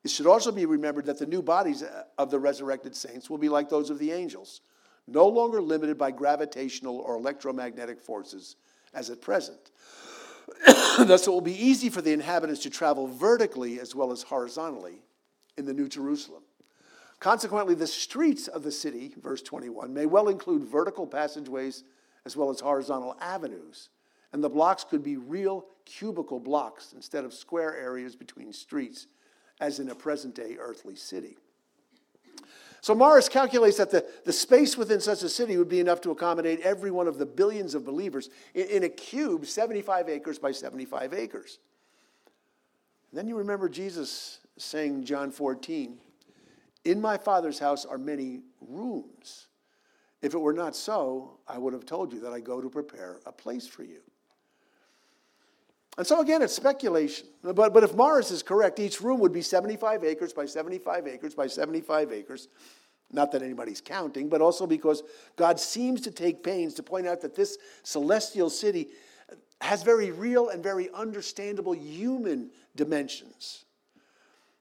It 0.04 0.12
should 0.12 0.28
also 0.28 0.52
be 0.52 0.68
remembered 0.68 1.08
that 1.08 1.18
the 1.18 1.26
new 1.26 1.42
bodies 1.42 1.82
uh, 1.82 2.04
of 2.20 2.30
the 2.30 2.38
resurrected 2.38 2.96
saints 2.96 3.28
will 3.28 3.40
be 3.40 3.50
like 3.50 3.68
those 3.68 3.90
of 3.90 3.98
the 3.98 4.12
angels, 4.12 4.62
no 5.08 5.28
longer 5.28 5.60
limited 5.60 5.98
by 5.98 6.12
gravitational 6.12 7.00
or 7.00 7.16
electromagnetic 7.16 8.00
forces 8.00 8.58
as 8.94 9.10
at 9.10 9.20
present. 9.20 9.72
Thus, 10.68 11.26
it 11.26 11.32
will 11.32 11.42
be 11.42 11.66
easy 11.66 11.90
for 11.90 12.04
the 12.04 12.14
inhabitants 12.14 12.62
to 12.62 12.70
travel 12.70 13.08
vertically 13.08 13.80
as 13.80 13.96
well 13.96 14.12
as 14.12 14.22
horizontally 14.22 15.02
in 15.58 15.66
the 15.66 15.74
New 15.74 15.88
Jerusalem. 15.88 16.44
Consequently, 17.20 17.74
the 17.74 17.88
streets 17.88 18.48
of 18.48 18.62
the 18.62 18.72
city, 18.72 19.16
verse 19.20 19.42
21, 19.42 19.92
may 19.92 20.06
well 20.06 20.28
include 20.28 20.62
vertical 20.62 21.08
passageways 21.08 21.84
as 22.24 22.38
well 22.38 22.52
as 22.52 22.60
horizontal 22.60 23.18
avenues 23.20 23.90
and 24.38 24.44
the 24.44 24.50
blocks 24.50 24.84
could 24.84 25.02
be 25.02 25.18
real 25.18 25.66
cubical 25.84 26.40
blocks 26.40 26.94
instead 26.94 27.26
of 27.26 27.34
square 27.34 27.76
areas 27.76 28.16
between 28.16 28.54
streets, 28.54 29.08
as 29.60 29.80
in 29.80 29.90
a 29.90 29.96
present 29.96 30.36
day 30.36 30.58
earthly 30.60 30.96
city. 30.96 31.38
So 32.82 32.94
Morris 32.94 33.28
calculates 33.28 33.78
that 33.78 33.90
the, 33.90 34.06
the 34.26 34.32
space 34.32 34.78
within 34.78 35.02
such 35.02 35.24
a 35.24 35.30
city 35.30 35.58
would 35.58 35.70
be 35.70 35.80
enough 35.80 36.02
to 36.02 36.12
accommodate 36.12 36.60
every 36.60 36.92
one 36.92 37.08
of 37.08 37.18
the 37.18 37.26
billions 37.26 37.74
of 37.74 37.84
believers 37.84 38.30
in, 38.54 38.68
in 38.68 38.84
a 38.84 38.90
cube 38.90 39.48
75 39.48 40.08
acres 40.08 40.38
by 40.38 40.52
75 40.52 41.16
acres. 41.16 41.58
And 43.10 43.18
then 43.18 43.28
you 43.28 43.38
remember 43.38 43.68
Jesus 43.70 44.42
saying, 44.60 45.04
John 45.04 45.32
14, 45.32 45.98
In 46.86 47.02
my 47.02 47.18
Father's 47.18 47.58
house 47.58 47.86
are 47.86 47.98
many 47.98 48.42
rooms. 48.62 49.48
If 50.22 50.36
it 50.36 50.40
were 50.40 50.54
not 50.54 50.76
so, 50.76 51.40
I 51.48 51.58
would 51.58 51.74
have 51.74 51.88
told 51.88 52.14
you 52.14 52.20
that 52.20 52.34
I 52.34 52.40
go 52.40 52.62
to 52.62 52.70
prepare 52.70 53.20
a 53.26 53.32
place 53.32 53.66
for 53.66 53.82
you. 53.82 54.02
And 55.98 56.06
so 56.06 56.22
again, 56.22 56.42
it's 56.42 56.54
speculation. 56.54 57.28
But, 57.42 57.74
but 57.74 57.84
if 57.84 57.96
Morris 57.96 58.30
is 58.30 58.44
correct, 58.44 58.80
each 58.80 59.02
room 59.02 59.20
would 59.20 59.34
be 59.34 59.42
75 59.42 60.04
acres 60.04 60.32
by 60.32 60.46
75 60.46 61.08
acres 61.08 61.34
by 61.34 61.48
75 61.48 62.12
acres. 62.12 62.48
Not 63.12 63.32
that 63.32 63.42
anybody's 63.42 63.82
counting, 63.82 64.30
but 64.30 64.42
also 64.42 64.68
because 64.68 65.02
God 65.38 65.60
seems 65.60 66.02
to 66.02 66.12
take 66.12 66.44
pains 66.44 66.74
to 66.76 66.84
point 66.84 67.08
out 67.08 67.22
that 67.22 67.36
this 67.36 67.58
celestial 67.84 68.50
city 68.50 68.90
has 69.62 69.82
very 69.82 70.12
real 70.12 70.50
and 70.50 70.62
very 70.62 70.90
understandable 70.94 71.74
human 71.74 72.52
dimensions. 72.76 73.66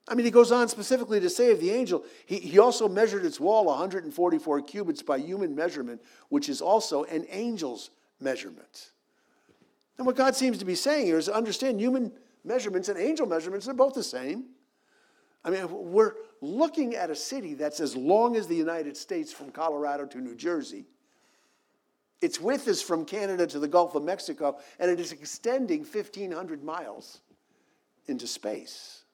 I 0.08 0.14
mean, 0.14 0.24
he 0.24 0.30
goes 0.30 0.52
on 0.52 0.68
specifically 0.68 1.18
to 1.20 1.28
say 1.28 1.50
of 1.50 1.60
the 1.60 1.70
angel, 1.70 2.04
he, 2.26 2.38
he 2.38 2.58
also 2.60 2.88
measured 2.88 3.24
its 3.24 3.40
wall 3.40 3.66
144 3.66 4.60
cubits 4.62 5.02
by 5.02 5.18
human 5.18 5.54
measurement, 5.54 6.00
which 6.28 6.48
is 6.48 6.62
also 6.62 7.02
an 7.04 7.24
angel's 7.24 7.90
measurement. 8.20 8.92
And 9.98 10.06
what 10.06 10.16
God 10.16 10.36
seems 10.36 10.58
to 10.58 10.64
be 10.64 10.74
saying 10.74 11.06
here 11.06 11.18
is 11.18 11.28
understand 11.28 11.80
human 11.80 12.12
measurements 12.44 12.88
and 12.88 12.98
angel 12.98 13.26
measurements, 13.26 13.66
they're 13.66 13.74
both 13.74 13.94
the 13.94 14.02
same. 14.02 14.44
I 15.44 15.50
mean, 15.50 15.66
we're 15.70 16.14
looking 16.40 16.94
at 16.96 17.08
a 17.08 17.14
city 17.14 17.54
that's 17.54 17.80
as 17.80 17.96
long 17.96 18.36
as 18.36 18.46
the 18.46 18.56
United 18.56 18.96
States 18.96 19.32
from 19.32 19.50
Colorado 19.50 20.04
to 20.06 20.18
New 20.18 20.34
Jersey. 20.34 20.86
Its 22.20 22.40
width 22.40 22.66
is 22.66 22.82
from 22.82 23.04
Canada 23.04 23.46
to 23.46 23.58
the 23.58 23.68
Gulf 23.68 23.94
of 23.94 24.02
Mexico, 24.02 24.58
and 24.78 24.90
it 24.90 24.98
is 24.98 25.12
extending 25.12 25.80
1,500 25.80 26.64
miles 26.64 27.20
into 28.06 28.26
space. 28.26 29.04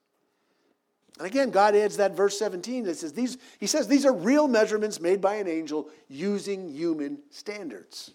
And 1.18 1.27
again, 1.27 1.51
God 1.51 1.75
adds 1.75 1.97
that 1.99 2.16
verse 2.16 2.38
17 2.38 2.85
that 2.85 2.97
says 2.97 3.12
these, 3.12 3.37
he 3.59 3.66
says 3.66 3.87
these 3.87 4.07
are 4.07 4.12
real 4.12 4.49
measurements 4.49 5.01
made 5.01 5.21
by 5.21 5.35
an 5.35 5.49
angel 5.49 5.90
using 6.09 6.71
human 6.71 7.18
standards. 7.31 8.12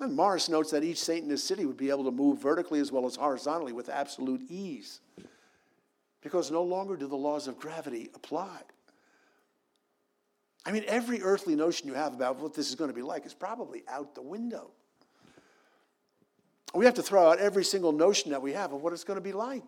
And 0.00 0.14
Morris 0.14 0.48
notes 0.48 0.70
that 0.70 0.84
each 0.84 0.98
saint 0.98 1.24
in 1.24 1.28
this 1.28 1.42
city 1.42 1.66
would 1.66 1.76
be 1.76 1.90
able 1.90 2.04
to 2.04 2.10
move 2.10 2.38
vertically 2.38 2.80
as 2.80 2.92
well 2.92 3.06
as 3.06 3.16
horizontally 3.16 3.72
with 3.72 3.88
absolute 3.88 4.42
ease 4.48 5.00
because 6.22 6.50
no 6.50 6.62
longer 6.62 6.96
do 6.96 7.06
the 7.06 7.16
laws 7.16 7.48
of 7.48 7.58
gravity 7.58 8.10
apply. 8.14 8.60
I 10.64 10.72
mean, 10.72 10.84
every 10.86 11.22
earthly 11.22 11.56
notion 11.56 11.88
you 11.88 11.94
have 11.94 12.14
about 12.14 12.38
what 12.38 12.54
this 12.54 12.68
is 12.68 12.74
going 12.74 12.90
to 12.90 12.94
be 12.94 13.02
like 13.02 13.24
is 13.24 13.34
probably 13.34 13.82
out 13.88 14.14
the 14.14 14.22
window. 14.22 14.70
We 16.74 16.84
have 16.84 16.94
to 16.94 17.02
throw 17.02 17.30
out 17.30 17.38
every 17.38 17.64
single 17.64 17.92
notion 17.92 18.30
that 18.32 18.42
we 18.42 18.52
have 18.52 18.72
of 18.72 18.82
what 18.82 18.92
it's 18.92 19.04
going 19.04 19.16
to 19.16 19.22
be 19.22 19.32
like. 19.32 19.64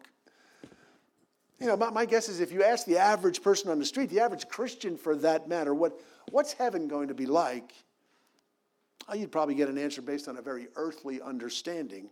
You 1.58 1.66
know, 1.66 1.76
my, 1.76 1.90
my 1.90 2.04
guess 2.04 2.28
is 2.28 2.40
if 2.40 2.52
you 2.52 2.62
ask 2.62 2.86
the 2.86 2.98
average 2.98 3.42
person 3.42 3.70
on 3.70 3.78
the 3.78 3.84
street, 3.84 4.10
the 4.10 4.20
average 4.20 4.48
Christian 4.48 4.96
for 4.96 5.16
that 5.16 5.48
matter, 5.48 5.74
what, 5.74 5.98
what's 6.30 6.52
heaven 6.52 6.88
going 6.88 7.08
to 7.08 7.14
be 7.14 7.26
like? 7.26 7.72
You'd 9.14 9.32
probably 9.32 9.54
get 9.54 9.68
an 9.68 9.78
answer 9.78 10.02
based 10.02 10.28
on 10.28 10.36
a 10.36 10.42
very 10.42 10.68
earthly 10.76 11.20
understanding 11.20 12.10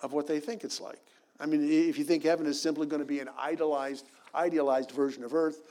of 0.00 0.12
what 0.12 0.26
they 0.26 0.40
think 0.40 0.64
it's 0.64 0.80
like. 0.80 1.00
I 1.40 1.46
mean, 1.46 1.68
if 1.70 1.98
you 1.98 2.04
think 2.04 2.22
heaven 2.22 2.46
is 2.46 2.60
simply 2.60 2.86
going 2.86 3.00
to 3.00 3.06
be 3.06 3.20
an 3.20 3.28
idealized, 3.38 4.06
idealized 4.34 4.90
version 4.92 5.24
of 5.24 5.34
earth, 5.34 5.62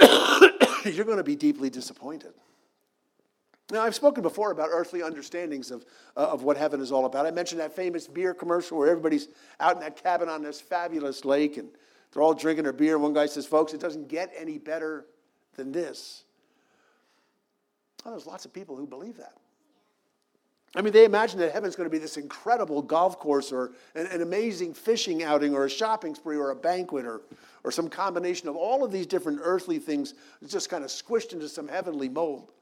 you're 0.84 1.04
going 1.04 1.18
to 1.18 1.24
be 1.24 1.36
deeply 1.36 1.70
disappointed. 1.70 2.32
Now, 3.70 3.82
I've 3.82 3.96
spoken 3.96 4.22
before 4.22 4.52
about 4.52 4.68
earthly 4.70 5.02
understandings 5.02 5.72
of, 5.72 5.84
uh, 6.16 6.28
of 6.28 6.44
what 6.44 6.56
heaven 6.56 6.80
is 6.80 6.92
all 6.92 7.04
about. 7.04 7.26
I 7.26 7.32
mentioned 7.32 7.60
that 7.60 7.74
famous 7.74 8.06
beer 8.06 8.32
commercial 8.32 8.78
where 8.78 8.88
everybody's 8.88 9.28
out 9.58 9.74
in 9.74 9.80
that 9.80 10.00
cabin 10.00 10.28
on 10.28 10.42
this 10.42 10.60
fabulous 10.60 11.24
lake 11.24 11.56
and 11.56 11.68
they're 12.12 12.22
all 12.22 12.34
drinking 12.34 12.62
their 12.62 12.72
beer. 12.72 12.94
And 12.94 13.02
one 13.02 13.12
guy 13.12 13.26
says, 13.26 13.44
Folks, 13.44 13.74
it 13.74 13.80
doesn't 13.80 14.08
get 14.08 14.32
any 14.38 14.58
better 14.58 15.06
than 15.56 15.72
this. 15.72 16.22
There's 18.10 18.26
lots 18.26 18.44
of 18.44 18.52
people 18.52 18.76
who 18.76 18.86
believe 18.86 19.16
that. 19.18 19.34
I 20.74 20.82
mean, 20.82 20.92
they 20.92 21.04
imagine 21.04 21.38
that 21.38 21.52
heaven's 21.52 21.74
going 21.74 21.88
to 21.88 21.92
be 21.92 21.98
this 21.98 22.18
incredible 22.18 22.82
golf 22.82 23.18
course 23.18 23.50
or 23.50 23.72
an, 23.94 24.06
an, 24.08 24.20
amazing 24.20 24.74
fishing 24.74 25.22
outing 25.22 25.54
or 25.54 25.64
a 25.64 25.70
shopping 25.70 26.14
spree 26.14 26.36
or 26.36 26.50
a 26.50 26.56
banquet 26.56 27.06
or, 27.06 27.22
or 27.64 27.70
some 27.70 27.88
combination 27.88 28.48
of 28.48 28.56
all 28.56 28.84
of 28.84 28.92
these 28.92 29.06
different 29.06 29.38
earthly 29.42 29.78
things 29.78 30.14
just 30.46 30.68
kind 30.68 30.84
of 30.84 30.90
squished 30.90 31.32
into 31.32 31.48
some 31.48 31.66
heavenly 31.66 32.10
mold. 32.10 32.52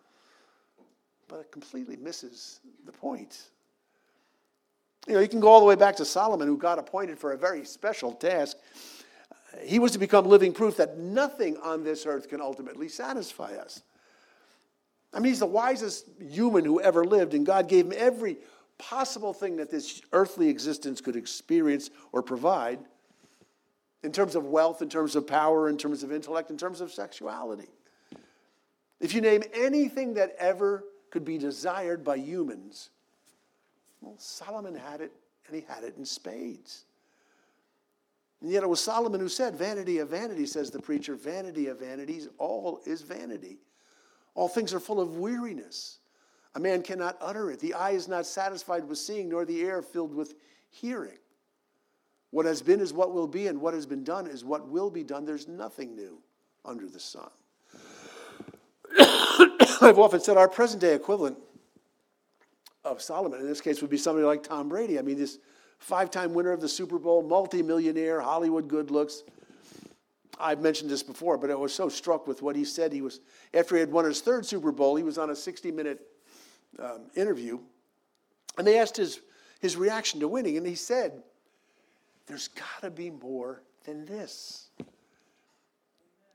But 1.26 1.40
it 1.40 1.50
completely 1.50 1.96
misses 1.96 2.60
the 2.86 2.92
point. 2.92 3.48
You 5.08 5.14
know, 5.14 5.20
you 5.20 5.28
can 5.28 5.40
go 5.40 5.48
all 5.48 5.60
the 5.60 5.66
way 5.66 5.74
back 5.74 5.96
to 5.96 6.04
Solomon, 6.04 6.46
who 6.46 6.56
got 6.56 6.78
appointed 6.78 7.18
for 7.18 7.32
a 7.32 7.36
very 7.36 7.64
special 7.64 8.12
task. 8.12 8.56
He 9.62 9.78
was 9.80 9.90
to 9.92 9.98
become 9.98 10.26
living 10.26 10.52
proof 10.52 10.76
that 10.76 10.98
nothing 10.98 11.56
on 11.58 11.82
this 11.82 12.06
earth 12.06 12.28
can 12.28 12.40
ultimately 12.40 12.88
satisfy 12.88 13.54
us. 13.56 13.82
I 15.14 15.20
mean, 15.20 15.30
he's 15.30 15.38
the 15.38 15.46
wisest 15.46 16.08
human 16.18 16.64
who 16.64 16.80
ever 16.80 17.04
lived, 17.04 17.34
and 17.34 17.46
God 17.46 17.68
gave 17.68 17.86
him 17.86 17.92
every 17.96 18.38
possible 18.78 19.32
thing 19.32 19.56
that 19.56 19.70
this 19.70 20.02
earthly 20.12 20.48
existence 20.48 21.00
could 21.00 21.14
experience 21.14 21.90
or 22.12 22.22
provide 22.22 22.80
in 24.02 24.12
terms 24.12 24.34
of 24.34 24.46
wealth, 24.46 24.82
in 24.82 24.88
terms 24.88 25.14
of 25.14 25.26
power, 25.26 25.68
in 25.68 25.78
terms 25.78 26.02
of 26.02 26.12
intellect, 26.12 26.50
in 26.50 26.58
terms 26.58 26.80
of 26.80 26.92
sexuality. 26.92 27.68
If 29.00 29.14
you 29.14 29.20
name 29.20 29.42
anything 29.54 30.14
that 30.14 30.34
ever 30.38 30.84
could 31.10 31.24
be 31.24 31.38
desired 31.38 32.02
by 32.04 32.16
humans, 32.16 32.90
well, 34.00 34.16
Solomon 34.18 34.74
had 34.74 35.00
it, 35.00 35.12
and 35.46 35.54
he 35.54 35.64
had 35.66 35.84
it 35.84 35.94
in 35.96 36.04
spades. 36.04 36.84
And 38.42 38.50
yet 38.50 38.62
it 38.62 38.68
was 38.68 38.80
Solomon 38.80 39.20
who 39.20 39.28
said, 39.28 39.56
Vanity 39.56 39.98
of 39.98 40.10
vanity, 40.10 40.44
says 40.44 40.70
the 40.70 40.82
preacher, 40.82 41.14
vanity 41.14 41.68
of 41.68 41.80
vanities, 41.80 42.28
all 42.36 42.80
is 42.84 43.00
vanity. 43.00 43.58
All 44.34 44.48
things 44.48 44.74
are 44.74 44.80
full 44.80 45.00
of 45.00 45.16
weariness. 45.16 45.98
A 46.54 46.60
man 46.60 46.82
cannot 46.82 47.16
utter 47.20 47.50
it. 47.50 47.60
The 47.60 47.74
eye 47.74 47.92
is 47.92 48.08
not 48.08 48.26
satisfied 48.26 48.88
with 48.88 48.98
seeing, 48.98 49.28
nor 49.28 49.44
the 49.44 49.58
ear 49.58 49.82
filled 49.82 50.14
with 50.14 50.34
hearing. 50.70 51.18
What 52.30 52.46
has 52.46 52.62
been 52.62 52.80
is 52.80 52.92
what 52.92 53.12
will 53.12 53.26
be, 53.26 53.46
and 53.46 53.60
what 53.60 53.74
has 53.74 53.86
been 53.86 54.04
done 54.04 54.26
is 54.26 54.44
what 54.44 54.68
will 54.68 54.90
be 54.90 55.04
done. 55.04 55.24
There's 55.24 55.46
nothing 55.48 55.94
new 55.94 56.18
under 56.64 56.88
the 56.88 57.00
sun. 57.00 57.30
I've 59.80 59.98
often 59.98 60.20
said 60.20 60.36
our 60.36 60.48
present 60.48 60.80
day 60.80 60.94
equivalent 60.94 61.38
of 62.84 63.00
Solomon 63.00 63.40
in 63.40 63.46
this 63.46 63.60
case 63.60 63.80
would 63.80 63.90
be 63.90 63.96
somebody 63.96 64.26
like 64.26 64.42
Tom 64.42 64.68
Brady. 64.68 64.98
I 64.98 65.02
mean, 65.02 65.16
this 65.16 65.38
five 65.78 66.10
time 66.10 66.34
winner 66.34 66.52
of 66.52 66.60
the 66.60 66.68
Super 66.68 66.98
Bowl, 66.98 67.22
multi-millionaire, 67.22 68.20
Hollywood 68.20 68.68
good 68.68 68.90
looks. 68.90 69.22
I've 70.40 70.60
mentioned 70.60 70.90
this 70.90 71.02
before, 71.02 71.38
but 71.38 71.50
I 71.50 71.54
was 71.54 71.74
so 71.74 71.88
struck 71.88 72.26
with 72.26 72.42
what 72.42 72.56
he 72.56 72.64
said. 72.64 72.92
He 72.92 73.02
was 73.02 73.20
after 73.52 73.76
he 73.76 73.80
had 73.80 73.92
won 73.92 74.04
his 74.04 74.20
third 74.20 74.44
Super 74.46 74.72
Bowl, 74.72 74.96
he 74.96 75.02
was 75.02 75.18
on 75.18 75.30
a 75.30 75.34
60-minute 75.34 76.00
um, 76.78 77.02
interview, 77.14 77.58
and 78.58 78.66
they 78.66 78.78
asked 78.78 78.96
his 78.96 79.20
his 79.60 79.76
reaction 79.76 80.20
to 80.20 80.28
winning, 80.28 80.56
and 80.56 80.66
he 80.66 80.74
said, 80.74 81.22
"There's 82.26 82.48
got 82.48 82.82
to 82.82 82.90
be 82.90 83.10
more 83.10 83.62
than 83.84 84.04
this." 84.04 84.68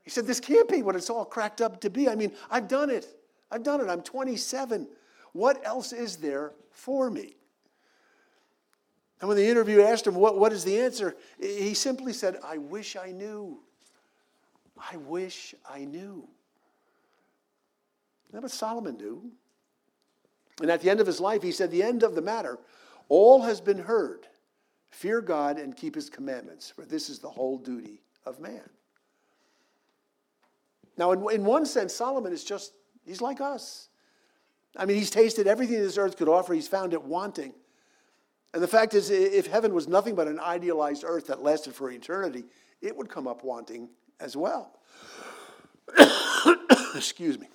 He 0.02 0.10
said, 0.10 0.26
"This 0.26 0.40
can't 0.40 0.68
be 0.68 0.82
what 0.82 0.96
it's 0.96 1.10
all 1.10 1.24
cracked 1.24 1.60
up 1.60 1.80
to 1.82 1.90
be. 1.90 2.08
I 2.08 2.14
mean, 2.14 2.32
I've 2.50 2.68
done 2.68 2.90
it. 2.90 3.06
I've 3.50 3.62
done 3.62 3.80
it. 3.80 3.88
I'm 3.88 4.02
27. 4.02 4.88
What 5.32 5.64
else 5.64 5.92
is 5.92 6.16
there 6.16 6.52
for 6.72 7.10
me?" 7.10 7.34
And 9.20 9.28
when 9.28 9.36
the 9.36 9.46
interviewer 9.46 9.84
asked 9.84 10.06
him, 10.06 10.14
what, 10.14 10.38
what 10.38 10.52
is 10.52 10.64
the 10.64 10.80
answer? 10.80 11.14
He 11.38 11.74
simply 11.74 12.12
said, 12.12 12.38
I 12.42 12.56
wish 12.56 12.96
I 12.96 13.10
knew. 13.10 13.60
I 14.92 14.96
wish 14.96 15.54
I 15.68 15.84
knew. 15.84 16.28
That 18.32 18.42
what 18.42 18.50
Solomon 18.50 18.96
knew. 18.96 19.30
And 20.60 20.70
at 20.70 20.80
the 20.80 20.90
end 20.90 21.00
of 21.00 21.06
his 21.06 21.20
life, 21.20 21.42
he 21.42 21.52
said, 21.52 21.70
The 21.70 21.82
end 21.82 22.02
of 22.02 22.14
the 22.14 22.22
matter, 22.22 22.58
all 23.08 23.42
has 23.42 23.60
been 23.60 23.78
heard. 23.78 24.26
Fear 24.90 25.20
God 25.22 25.58
and 25.58 25.76
keep 25.76 25.94
his 25.94 26.10
commandments, 26.10 26.70
for 26.70 26.84
this 26.84 27.08
is 27.08 27.18
the 27.18 27.30
whole 27.30 27.58
duty 27.58 28.02
of 28.26 28.40
man. 28.40 28.68
Now, 30.96 31.12
in, 31.12 31.24
in 31.32 31.44
one 31.44 31.64
sense, 31.64 31.94
Solomon 31.94 32.32
is 32.32 32.44
just, 32.44 32.72
he's 33.04 33.20
like 33.20 33.40
us. 33.40 33.88
I 34.76 34.84
mean, 34.84 34.96
he's 34.96 35.10
tasted 35.10 35.46
everything 35.46 35.78
this 35.80 35.98
earth 35.98 36.16
could 36.16 36.28
offer, 36.28 36.54
he's 36.54 36.68
found 36.68 36.92
it 36.92 37.02
wanting. 37.02 37.54
And 38.52 38.62
the 38.62 38.68
fact 38.68 38.94
is, 38.94 39.10
if 39.10 39.46
heaven 39.46 39.72
was 39.72 39.86
nothing 39.86 40.16
but 40.16 40.26
an 40.26 40.40
idealized 40.40 41.04
earth 41.06 41.28
that 41.28 41.40
lasted 41.40 41.72
for 41.72 41.90
eternity, 41.90 42.44
it 42.82 42.96
would 42.96 43.08
come 43.08 43.28
up 43.28 43.44
wanting 43.44 43.88
as 44.20 44.36
well. 44.36 44.72
Excuse 46.94 47.38
me. 47.38 47.48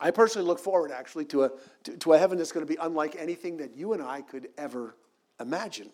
I 0.00 0.10
personally 0.10 0.46
look 0.46 0.58
forward, 0.58 0.90
actually, 0.90 1.24
to 1.26 1.44
a, 1.44 1.50
to, 1.84 1.96
to 1.96 2.12
a 2.12 2.18
heaven 2.18 2.38
that's 2.38 2.52
going 2.52 2.66
to 2.66 2.70
be 2.70 2.78
unlike 2.80 3.16
anything 3.18 3.56
that 3.58 3.76
you 3.76 3.92
and 3.92 4.02
I 4.02 4.22
could 4.22 4.48
ever 4.58 4.96
imagine. 5.40 5.90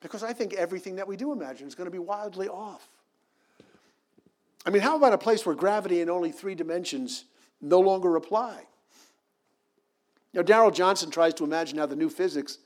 Because 0.00 0.22
I 0.22 0.32
think 0.32 0.52
everything 0.54 0.96
that 0.96 1.08
we 1.08 1.16
do 1.16 1.32
imagine 1.32 1.66
is 1.66 1.74
going 1.74 1.86
to 1.86 1.90
be 1.90 1.98
wildly 1.98 2.48
off. 2.48 2.88
I 4.66 4.70
mean, 4.70 4.82
how 4.82 4.96
about 4.96 5.12
a 5.12 5.18
place 5.18 5.44
where 5.44 5.54
gravity 5.54 6.00
in 6.00 6.08
only 6.08 6.30
three 6.30 6.54
dimensions 6.54 7.24
no 7.60 7.80
longer 7.80 8.16
apply? 8.16 8.64
Now, 10.32 10.42
Darrell 10.42 10.70
Johnson 10.70 11.10
tries 11.10 11.34
to 11.34 11.44
imagine 11.44 11.78
how 11.78 11.86
the 11.86 11.96
new 11.96 12.10
physics 12.10 12.58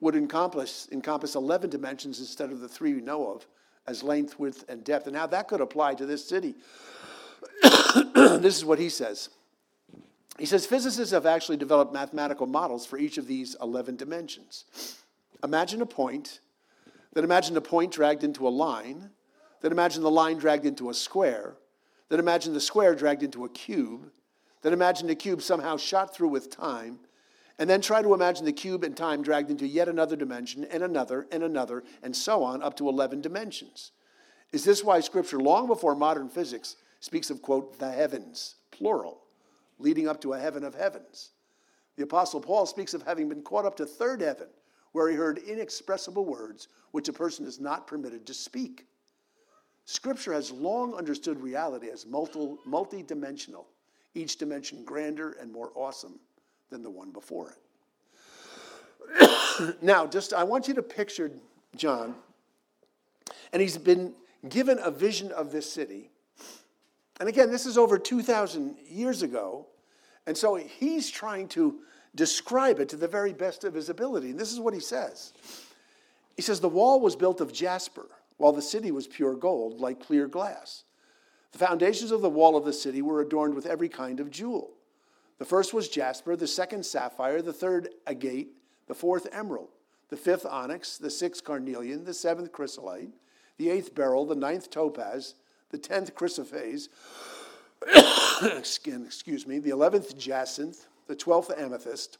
would 0.00 0.14
encompass, 0.14 0.88
encompass 0.92 1.34
11 1.34 1.70
dimensions 1.70 2.20
instead 2.20 2.50
of 2.50 2.60
the 2.60 2.68
three 2.68 2.94
we 2.94 3.00
know 3.00 3.32
of 3.32 3.46
as 3.88 4.02
length, 4.02 4.38
width, 4.38 4.64
and 4.68 4.84
depth, 4.84 5.06
and 5.06 5.16
how 5.16 5.26
that 5.26 5.48
could 5.48 5.62
apply 5.62 5.94
to 5.94 6.04
this 6.04 6.28
city. 6.28 6.54
this 8.14 8.56
is 8.56 8.64
what 8.64 8.78
he 8.78 8.90
says. 8.90 9.30
He 10.38 10.46
says 10.46 10.66
physicists 10.66 11.12
have 11.12 11.26
actually 11.26 11.56
developed 11.56 11.92
mathematical 11.92 12.46
models 12.46 12.86
for 12.86 12.98
each 12.98 13.18
of 13.18 13.26
these 13.26 13.56
11 13.60 13.96
dimensions. 13.96 14.96
Imagine 15.42 15.80
a 15.82 15.86
point, 15.86 16.40
then 17.14 17.24
imagine 17.24 17.56
a 17.56 17.60
point 17.60 17.92
dragged 17.92 18.22
into 18.22 18.46
a 18.46 18.50
line, 18.50 19.10
then 19.62 19.72
imagine 19.72 20.02
the 20.02 20.10
line 20.10 20.38
dragged 20.38 20.66
into 20.66 20.90
a 20.90 20.94
square, 20.94 21.56
then 22.10 22.20
imagine 22.20 22.52
the 22.52 22.60
square 22.60 22.94
dragged 22.94 23.22
into 23.22 23.44
a 23.44 23.48
cube, 23.48 24.10
then 24.62 24.72
imagine 24.72 25.06
the 25.06 25.14
cube 25.14 25.40
somehow 25.42 25.76
shot 25.76 26.14
through 26.14 26.28
with 26.28 26.50
time, 26.50 26.98
and 27.58 27.68
then 27.68 27.80
try 27.80 28.02
to 28.02 28.14
imagine 28.14 28.44
the 28.44 28.52
cube 28.52 28.84
and 28.84 28.96
time 28.96 29.22
dragged 29.22 29.50
into 29.50 29.66
yet 29.66 29.88
another 29.88 30.14
dimension, 30.14 30.64
and 30.64 30.82
another, 30.82 31.26
and 31.32 31.42
another, 31.42 31.82
and 32.02 32.14
so 32.14 32.44
on, 32.44 32.62
up 32.62 32.76
to 32.76 32.88
11 32.88 33.20
dimensions. 33.20 33.90
Is 34.52 34.64
this 34.64 34.84
why 34.84 35.00
Scripture, 35.00 35.40
long 35.40 35.66
before 35.66 35.96
modern 35.96 36.28
physics, 36.28 36.76
speaks 37.00 37.30
of, 37.30 37.42
quote, 37.42 37.78
the 37.78 37.90
heavens, 37.90 38.54
plural, 38.70 39.22
leading 39.78 40.08
up 40.08 40.20
to 40.20 40.34
a 40.34 40.38
heaven 40.38 40.62
of 40.62 40.74
heavens? 40.74 41.30
The 41.96 42.04
Apostle 42.04 42.40
Paul 42.40 42.64
speaks 42.64 42.94
of 42.94 43.02
having 43.02 43.28
been 43.28 43.42
caught 43.42 43.66
up 43.66 43.76
to 43.78 43.86
third 43.86 44.20
heaven, 44.20 44.48
where 44.92 45.10
he 45.10 45.16
heard 45.16 45.38
inexpressible 45.38 46.24
words 46.24 46.68
which 46.92 47.08
a 47.08 47.12
person 47.12 47.44
is 47.44 47.60
not 47.60 47.88
permitted 47.88 48.24
to 48.26 48.34
speak. 48.34 48.86
Scripture 49.84 50.32
has 50.32 50.52
long 50.52 50.94
understood 50.94 51.40
reality 51.40 51.90
as 51.90 52.06
multi 52.06 53.02
dimensional, 53.02 53.66
each 54.14 54.36
dimension 54.36 54.84
grander 54.84 55.32
and 55.40 55.50
more 55.52 55.72
awesome 55.74 56.20
than 56.70 56.82
the 56.82 56.90
one 56.90 57.10
before 57.10 57.50
it. 57.50 57.58
now, 59.82 60.06
just 60.06 60.32
I 60.32 60.44
want 60.44 60.68
you 60.68 60.74
to 60.74 60.82
picture 60.82 61.30
John, 61.76 62.14
and 63.52 63.62
he's 63.62 63.78
been 63.78 64.14
given 64.48 64.78
a 64.82 64.90
vision 64.90 65.32
of 65.32 65.52
this 65.52 65.70
city. 65.70 66.10
And 67.20 67.28
again, 67.28 67.50
this 67.50 67.66
is 67.66 67.76
over 67.76 67.98
2,000 67.98 68.76
years 68.88 69.22
ago. 69.22 69.66
And 70.26 70.36
so 70.36 70.54
he's 70.56 71.10
trying 71.10 71.48
to 71.48 71.78
describe 72.14 72.78
it 72.80 72.88
to 72.90 72.96
the 72.96 73.08
very 73.08 73.32
best 73.32 73.64
of 73.64 73.74
his 73.74 73.88
ability. 73.88 74.30
And 74.30 74.38
this 74.38 74.52
is 74.52 74.60
what 74.60 74.74
he 74.74 74.80
says 74.80 75.32
He 76.36 76.42
says, 76.42 76.60
The 76.60 76.68
wall 76.68 77.00
was 77.00 77.16
built 77.16 77.40
of 77.40 77.52
jasper, 77.52 78.06
while 78.36 78.52
the 78.52 78.62
city 78.62 78.90
was 78.90 79.06
pure 79.06 79.34
gold, 79.34 79.80
like 79.80 80.00
clear 80.00 80.28
glass. 80.28 80.84
The 81.52 81.58
foundations 81.58 82.10
of 82.10 82.20
the 82.20 82.28
wall 82.30 82.56
of 82.56 82.64
the 82.64 82.72
city 82.72 83.00
were 83.00 83.22
adorned 83.22 83.54
with 83.54 83.66
every 83.66 83.88
kind 83.88 84.20
of 84.20 84.30
jewel. 84.30 84.70
The 85.38 85.44
first 85.44 85.72
was 85.72 85.88
jasper, 85.88 86.36
the 86.36 86.46
second 86.46 86.84
sapphire, 86.84 87.42
the 87.42 87.52
third 87.52 87.90
agate, 88.06 88.50
the 88.86 88.94
fourth 88.94 89.28
emerald, 89.32 89.70
the 90.08 90.16
fifth 90.16 90.44
onyx, 90.44 90.98
the 90.98 91.10
sixth 91.10 91.44
carnelian, 91.44 92.04
the 92.04 92.14
seventh 92.14 92.52
chrysolite, 92.52 93.10
the 93.56 93.70
eighth 93.70 93.94
beryl, 93.94 94.24
the 94.24 94.34
ninth 94.34 94.70
topaz, 94.70 95.34
the 95.70 95.78
tenth 95.78 96.14
chrysoprase, 96.14 96.88
excuse 98.58 99.46
me, 99.46 99.58
the 99.58 99.70
eleventh 99.70 100.18
jacinth, 100.18 100.86
the 101.06 101.14
twelfth 101.14 101.52
amethyst, 101.56 102.18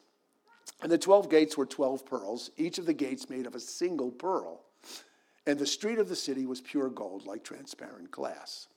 and 0.83 0.93
the 0.93 0.99
twelve 0.99 1.29
gates 1.29 1.57
were 1.57 1.67
twelve 1.67 2.07
pearls, 2.07 2.51
each 2.57 2.79
of 2.79 2.87
the 2.87 2.95
gates 2.95 3.29
made 3.29 3.47
of 3.47 3.55
a 3.55 3.61
single 3.61 4.11
pearl. 4.11 4.63
And 5.47 5.59
the 5.59 5.67
street 5.67 5.99
of 5.99 6.11
the 6.11 6.17
city 6.17 6.45
was 6.45 6.61
pure 6.61 6.91
gold, 6.91 7.27
like 7.27 7.43
transparent 7.43 8.11
glass. 8.11 8.69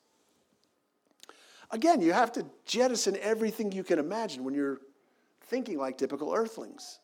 Again, 1.72 2.02
you 2.02 2.12
have 2.14 2.32
to 2.34 2.46
jettison 2.66 3.18
everything 3.22 3.72
you 3.72 3.84
can 3.84 4.00
imagine 4.00 4.44
when 4.44 4.54
you're 4.54 4.80
thinking 5.44 5.78
like 5.78 5.98
typical 5.98 6.34
earthlings. 6.34 7.00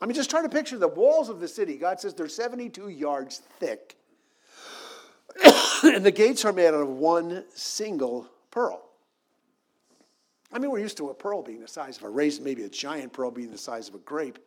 I 0.00 0.06
mean, 0.06 0.14
just 0.14 0.30
try 0.30 0.42
to 0.42 0.48
picture 0.48 0.78
the 0.78 0.88
walls 0.88 1.28
of 1.28 1.40
the 1.40 1.48
city. 1.48 1.76
God 1.76 2.00
says 2.00 2.14
they're 2.14 2.28
72 2.28 2.88
yards 2.88 3.38
thick, 3.58 3.96
and 5.82 6.04
the 6.04 6.10
gates 6.10 6.44
are 6.44 6.52
made 6.52 6.68
out 6.68 6.74
of 6.74 6.88
one 6.88 7.44
single 7.54 8.28
pearl. 8.50 8.82
I 10.52 10.58
mean, 10.58 10.70
we're 10.70 10.78
used 10.78 10.96
to 10.98 11.10
a 11.10 11.14
pearl 11.14 11.42
being 11.42 11.60
the 11.60 11.68
size 11.68 11.96
of 11.96 12.04
a 12.04 12.08
raisin, 12.08 12.44
maybe 12.44 12.62
a 12.62 12.68
giant 12.68 13.12
pearl 13.12 13.30
being 13.30 13.50
the 13.50 13.58
size 13.58 13.88
of 13.88 13.96
a 13.96 13.98
grape. 13.98 14.38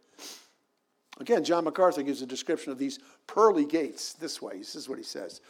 Again, 1.19 1.43
John 1.43 1.65
MacArthur 1.65 2.03
gives 2.03 2.21
a 2.21 2.25
description 2.25 2.71
of 2.71 2.77
these 2.77 2.99
pearly 3.25 3.65
gates 3.65 4.13
this 4.13 4.41
way. 4.41 4.57
This 4.57 4.75
is 4.75 4.87
what 4.87 4.97
he 4.97 5.03
says. 5.03 5.41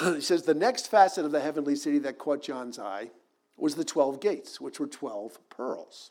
he 0.14 0.20
says, 0.20 0.42
The 0.42 0.54
next 0.54 0.90
facet 0.90 1.24
of 1.24 1.32
the 1.32 1.40
heavenly 1.40 1.76
city 1.76 1.98
that 2.00 2.18
caught 2.18 2.42
John's 2.42 2.78
eye 2.78 3.10
was 3.56 3.74
the 3.74 3.84
12 3.84 4.20
gates, 4.20 4.60
which 4.60 4.80
were 4.80 4.86
12 4.86 5.38
pearls. 5.48 6.10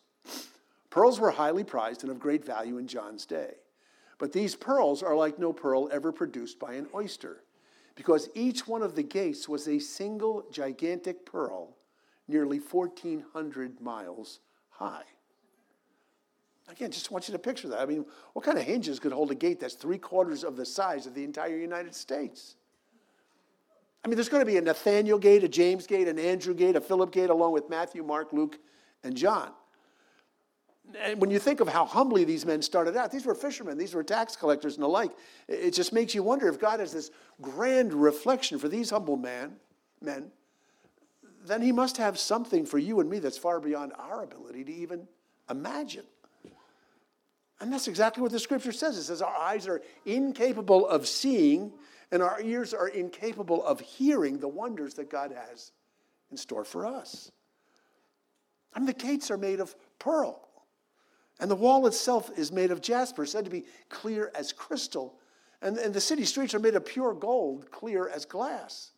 Pearls 0.89 1.19
were 1.19 1.31
highly 1.31 1.63
prized 1.63 2.03
and 2.03 2.11
of 2.11 2.19
great 2.19 2.45
value 2.45 2.77
in 2.77 2.87
John's 2.87 3.25
day. 3.25 3.55
But 4.19 4.31
these 4.31 4.55
pearls 4.55 5.03
are 5.03 5.15
like 5.15 5.39
no 5.39 5.51
pearl 5.51 5.89
ever 5.91 6.11
produced 6.11 6.59
by 6.59 6.73
an 6.73 6.87
oyster, 6.93 7.43
because 7.95 8.29
each 8.35 8.67
one 8.67 8.83
of 8.83 8.95
the 8.95 9.03
gates 9.03 9.49
was 9.49 9.67
a 9.67 9.79
single 9.79 10.45
gigantic 10.51 11.25
pearl, 11.25 11.75
nearly 12.27 12.59
1,400 12.59 13.81
miles 13.81 14.39
high. 14.69 15.03
Again, 16.69 16.91
just 16.91 17.11
want 17.11 17.27
you 17.27 17.33
to 17.33 17.39
picture 17.39 17.67
that. 17.67 17.79
I 17.79 17.85
mean, 17.85 18.05
what 18.31 18.45
kind 18.45 18.57
of 18.57 18.63
hinges 18.63 18.99
could 18.99 19.11
hold 19.11 19.31
a 19.31 19.35
gate 19.35 19.59
that's 19.59 19.73
three 19.73 19.97
quarters 19.97 20.43
of 20.43 20.55
the 20.55 20.65
size 20.65 21.05
of 21.05 21.13
the 21.13 21.23
entire 21.23 21.57
United 21.57 21.93
States? 21.93 22.55
I 24.03 24.07
mean, 24.07 24.15
there's 24.15 24.29
going 24.29 24.41
to 24.41 24.51
be 24.51 24.57
a 24.57 24.61
Nathaniel 24.61 25.17
gate, 25.17 25.43
a 25.43 25.47
James 25.47 25.87
gate, 25.87 26.07
an 26.07 26.19
Andrew 26.19 26.53
gate, 26.53 26.75
a 26.75 26.81
Philip 26.81 27.11
gate, 27.11 27.29
along 27.29 27.53
with 27.53 27.69
Matthew, 27.69 28.03
Mark, 28.03 28.33
Luke, 28.33 28.59
and 29.03 29.15
John. 29.15 29.51
And 31.01 31.21
when 31.21 31.31
you 31.31 31.39
think 31.39 31.61
of 31.61 31.69
how 31.69 31.85
humbly 31.85 32.25
these 32.25 32.45
men 32.45 32.61
started 32.61 32.97
out, 32.97 33.11
these 33.11 33.25
were 33.25 33.33
fishermen, 33.33 33.77
these 33.77 33.93
were 33.93 34.03
tax 34.03 34.35
collectors 34.35 34.75
and 34.75 34.83
the 34.83 34.87
like. 34.87 35.11
It 35.47 35.71
just 35.71 35.93
makes 35.93 36.13
you 36.13 36.21
wonder 36.21 36.49
if 36.49 36.59
God 36.59 36.81
has 36.81 36.91
this 36.91 37.09
grand 37.41 37.93
reflection 37.93 38.59
for 38.59 38.67
these 38.67 38.89
humble 38.89 39.15
man, 39.15 39.55
men, 40.01 40.31
then 41.45 41.61
he 41.61 41.71
must 41.71 41.97
have 41.97 42.19
something 42.19 42.65
for 42.65 42.77
you 42.77 42.99
and 42.99 43.09
me 43.09 43.19
that's 43.19 43.37
far 43.37 43.59
beyond 43.59 43.93
our 43.97 44.23
ability 44.23 44.65
to 44.65 44.73
even 44.73 45.07
imagine. 45.49 46.05
And 47.63 47.71
that's 47.71 47.87
exactly 47.87 48.21
what 48.21 48.33
the 48.33 48.39
scripture 48.39 48.73
says. 48.73 48.97
It 48.97 49.03
says 49.03 49.21
our 49.21 49.33
eyes 49.33 49.69
are 49.69 49.81
incapable 50.05 50.85
of 50.85 51.07
seeing 51.07 51.71
and 52.11 52.21
our 52.21 52.41
ears 52.41 52.73
are 52.73 52.89
incapable 52.89 53.63
of 53.65 53.79
hearing 53.79 54.37
the 54.37 54.49
wonders 54.49 54.95
that 54.95 55.09
God 55.09 55.31
has 55.31 55.71
in 56.29 56.35
store 56.35 56.65
for 56.65 56.85
us. 56.85 57.31
I 58.73 58.79
mean, 58.79 58.87
the 58.87 58.91
gates 58.91 59.31
are 59.31 59.37
made 59.37 59.61
of 59.61 59.77
pearl, 59.97 60.45
and 61.39 61.49
the 61.49 61.55
wall 61.55 61.87
itself 61.87 62.29
is 62.37 62.51
made 62.51 62.69
of 62.69 62.81
jasper, 62.81 63.25
said 63.25 63.45
to 63.45 63.51
be 63.51 63.63
clear 63.87 64.29
as 64.35 64.51
crystal. 64.51 65.15
And, 65.61 65.77
and 65.77 65.93
the 65.93 66.01
city 66.01 66.25
streets 66.25 66.53
are 66.53 66.59
made 66.59 66.75
of 66.75 66.85
pure 66.85 67.13
gold, 67.13 67.71
clear 67.71 68.09
as 68.09 68.25
glass. 68.25 68.91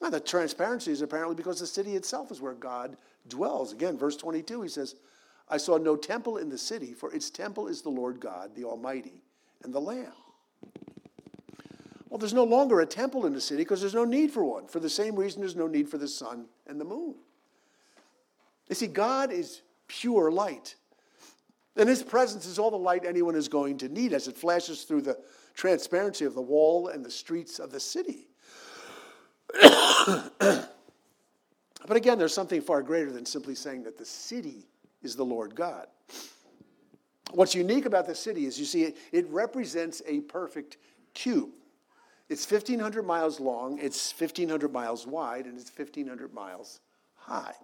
Now, 0.00 0.10
the 0.10 0.20
transparency 0.20 0.92
is 0.92 1.02
apparently 1.02 1.34
because 1.34 1.58
the 1.58 1.66
city 1.66 1.96
itself 1.96 2.30
is 2.30 2.40
where 2.40 2.54
God 2.54 2.96
dwells. 3.26 3.72
Again, 3.72 3.98
verse 3.98 4.16
22, 4.16 4.62
he 4.62 4.68
says, 4.68 4.94
I 5.48 5.58
saw 5.58 5.76
no 5.76 5.96
temple 5.96 6.38
in 6.38 6.48
the 6.48 6.58
city, 6.58 6.92
for 6.92 7.12
its 7.12 7.30
temple 7.30 7.68
is 7.68 7.82
the 7.82 7.88
Lord 7.88 8.20
God, 8.20 8.54
the 8.54 8.64
Almighty, 8.64 9.22
and 9.62 9.72
the 9.72 9.80
Lamb. 9.80 10.12
Well, 12.08 12.18
there's 12.18 12.34
no 12.34 12.44
longer 12.44 12.80
a 12.80 12.86
temple 12.86 13.26
in 13.26 13.32
the 13.32 13.40
city 13.40 13.62
because 13.62 13.80
there's 13.80 13.94
no 13.94 14.04
need 14.04 14.30
for 14.30 14.44
one. 14.44 14.66
For 14.66 14.80
the 14.80 14.90
same 14.90 15.16
reason, 15.16 15.40
there's 15.40 15.56
no 15.56 15.66
need 15.66 15.88
for 15.88 15.98
the 15.98 16.08
sun 16.08 16.46
and 16.66 16.80
the 16.80 16.84
moon. 16.84 17.14
You 18.68 18.74
see, 18.74 18.86
God 18.86 19.30
is 19.30 19.62
pure 19.86 20.30
light. 20.30 20.76
And 21.76 21.88
his 21.88 22.02
presence 22.02 22.46
is 22.46 22.58
all 22.58 22.70
the 22.70 22.76
light 22.78 23.04
anyone 23.04 23.34
is 23.34 23.48
going 23.48 23.78
to 23.78 23.88
need 23.88 24.12
as 24.12 24.28
it 24.28 24.36
flashes 24.36 24.84
through 24.84 25.02
the 25.02 25.18
transparency 25.54 26.24
of 26.24 26.34
the 26.34 26.42
wall 26.42 26.88
and 26.88 27.04
the 27.04 27.10
streets 27.10 27.58
of 27.58 27.70
the 27.70 27.80
city. 27.80 28.28
but 29.60 30.70
again, 31.90 32.18
there's 32.18 32.34
something 32.34 32.60
far 32.62 32.82
greater 32.82 33.12
than 33.12 33.26
simply 33.26 33.54
saying 33.54 33.82
that 33.82 33.98
the 33.98 34.04
city 34.04 34.66
is 35.06 35.16
the 35.16 35.24
Lord 35.24 35.54
God. 35.54 35.86
What's 37.32 37.54
unique 37.54 37.86
about 37.86 38.06
the 38.06 38.14
city 38.14 38.44
is 38.44 38.58
you 38.58 38.66
see, 38.66 38.82
it, 38.82 38.96
it 39.12 39.28
represents 39.30 40.02
a 40.06 40.20
perfect 40.20 40.76
cube. 41.14 41.50
It's 42.28 42.50
1,500 42.50 43.04
miles 43.04 43.40
long, 43.40 43.78
it's 43.78 44.12
1,500 44.12 44.72
miles 44.72 45.06
wide, 45.06 45.46
and 45.46 45.58
it's 45.58 45.70
1,500 45.70 46.34
miles 46.34 46.80
high. 47.14 47.54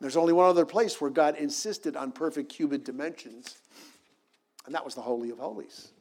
There's 0.00 0.16
only 0.16 0.32
one 0.32 0.48
other 0.48 0.66
place 0.66 1.00
where 1.00 1.10
God 1.10 1.36
insisted 1.36 1.96
on 1.96 2.12
perfect 2.12 2.50
cubit 2.50 2.84
dimensions, 2.84 3.56
and 4.66 4.74
that 4.74 4.84
was 4.84 4.94
the 4.94 5.00
Holy 5.00 5.30
of 5.30 5.38
Holies. 5.38 5.92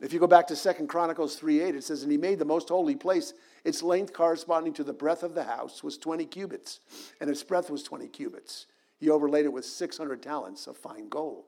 If 0.00 0.12
you 0.12 0.20
go 0.20 0.26
back 0.26 0.46
to 0.48 0.56
Second 0.56 0.88
Chronicles 0.88 1.36
3:8, 1.38 1.74
it 1.74 1.84
says, 1.84 2.02
And 2.02 2.12
he 2.12 2.18
made 2.18 2.38
the 2.38 2.44
most 2.44 2.68
holy 2.68 2.96
place, 2.96 3.34
its 3.64 3.82
length 3.82 4.12
corresponding 4.12 4.72
to 4.74 4.84
the 4.84 4.92
breadth 4.92 5.22
of 5.22 5.34
the 5.34 5.44
house 5.44 5.82
was 5.82 5.98
20 5.98 6.24
cubits, 6.26 6.80
and 7.20 7.28
its 7.28 7.42
breadth 7.42 7.68
was 7.68 7.82
20 7.82 8.08
cubits. 8.08 8.66
He 8.98 9.10
overlaid 9.10 9.44
it 9.44 9.52
with 9.52 9.64
600 9.64 10.22
talents 10.22 10.66
of 10.66 10.76
fine 10.76 11.08
gold. 11.08 11.44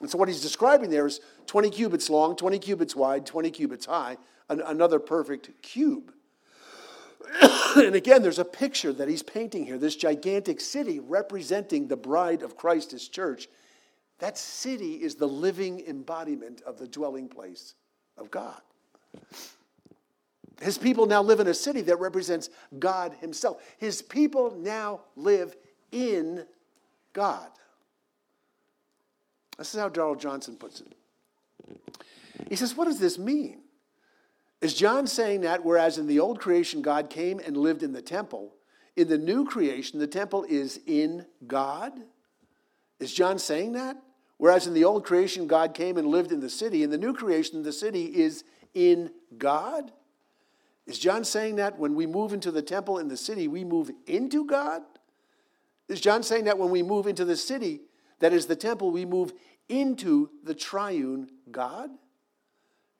And 0.00 0.10
so 0.10 0.16
what 0.16 0.28
he's 0.28 0.40
describing 0.40 0.90
there 0.90 1.06
is 1.06 1.20
20 1.46 1.70
cubits 1.70 2.08
long, 2.08 2.36
20 2.36 2.58
cubits 2.58 2.94
wide, 2.94 3.26
20 3.26 3.50
cubits 3.50 3.86
high, 3.86 4.16
an, 4.48 4.62
another 4.62 4.98
perfect 4.98 5.50
cube. 5.62 6.12
and 7.76 7.94
again, 7.94 8.22
there's 8.22 8.38
a 8.38 8.44
picture 8.44 8.92
that 8.92 9.08
he's 9.08 9.22
painting 9.22 9.66
here 9.66 9.76
this 9.76 9.96
gigantic 9.96 10.60
city 10.60 11.00
representing 11.00 11.88
the 11.88 11.96
bride 11.96 12.42
of 12.42 12.56
Christ, 12.56 12.92
his 12.92 13.08
church. 13.08 13.48
That 14.18 14.38
city 14.38 14.94
is 14.94 15.14
the 15.14 15.28
living 15.28 15.80
embodiment 15.86 16.62
of 16.62 16.78
the 16.78 16.88
dwelling 16.88 17.28
place 17.28 17.74
of 18.16 18.30
God. 18.30 18.60
His 20.60 20.76
people 20.76 21.06
now 21.06 21.22
live 21.22 21.38
in 21.38 21.46
a 21.46 21.54
city 21.54 21.82
that 21.82 22.00
represents 22.00 22.50
God 22.78 23.14
himself. 23.20 23.62
His 23.78 24.02
people 24.02 24.56
now 24.56 25.02
live 25.14 25.54
in 25.92 26.44
God. 27.12 27.48
This 29.56 29.74
is 29.74 29.80
how 29.80 29.88
Darrell 29.88 30.14
Johnson 30.14 30.56
puts 30.56 30.80
it. 30.80 30.94
He 32.48 32.56
says, 32.56 32.76
What 32.76 32.86
does 32.86 33.00
this 33.00 33.18
mean? 33.18 33.60
Is 34.60 34.74
John 34.74 35.06
saying 35.06 35.42
that 35.42 35.64
whereas 35.64 35.98
in 35.98 36.06
the 36.06 36.20
old 36.20 36.40
creation 36.40 36.82
God 36.82 37.10
came 37.10 37.38
and 37.38 37.56
lived 37.56 37.82
in 37.82 37.92
the 37.92 38.02
temple, 38.02 38.54
in 38.96 39.08
the 39.08 39.18
new 39.18 39.44
creation 39.44 39.98
the 39.98 40.06
temple 40.06 40.44
is 40.48 40.80
in 40.86 41.26
God? 41.46 41.92
Is 42.98 43.12
John 43.12 43.38
saying 43.38 43.72
that? 43.72 43.96
Whereas 44.38 44.66
in 44.66 44.74
the 44.74 44.84
old 44.84 45.04
creation 45.04 45.46
God 45.46 45.74
came 45.74 45.96
and 45.96 46.06
lived 46.08 46.32
in 46.32 46.40
the 46.40 46.50
city, 46.50 46.82
in 46.82 46.90
the 46.90 46.98
new 46.98 47.12
creation 47.12 47.62
the 47.62 47.72
city 47.72 48.04
is 48.06 48.44
in 48.74 49.10
God? 49.36 49.92
Is 50.86 50.98
John 50.98 51.24
saying 51.24 51.56
that 51.56 51.78
when 51.78 51.94
we 51.94 52.06
move 52.06 52.32
into 52.32 52.50
the 52.50 52.62
temple 52.62 52.98
in 52.98 53.08
the 53.08 53.16
city, 53.16 53.46
we 53.46 53.62
move 53.62 53.90
into 54.06 54.44
God? 54.44 54.82
Is 55.88 56.00
John 56.00 56.22
saying 56.22 56.44
that 56.44 56.58
when 56.58 56.70
we 56.70 56.82
move 56.82 57.06
into 57.06 57.24
the 57.24 57.36
city, 57.36 57.80
that 58.20 58.32
is 58.32 58.46
the 58.46 58.56
temple, 58.56 58.90
we 58.90 59.04
move 59.04 59.32
into 59.68 60.30
the 60.44 60.54
triune 60.54 61.30
God? 61.50 61.90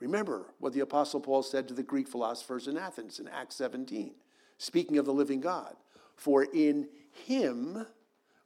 Remember 0.00 0.46
what 0.58 0.72
the 0.72 0.80
Apostle 0.80 1.20
Paul 1.20 1.42
said 1.42 1.68
to 1.68 1.74
the 1.74 1.82
Greek 1.82 2.08
philosophers 2.08 2.68
in 2.68 2.78
Athens 2.78 3.18
in 3.18 3.28
Acts 3.28 3.56
17, 3.56 4.14
speaking 4.56 4.96
of 4.96 5.06
the 5.06 5.12
living 5.12 5.40
God. 5.40 5.74
For 6.16 6.44
in 6.44 6.88
him 7.26 7.86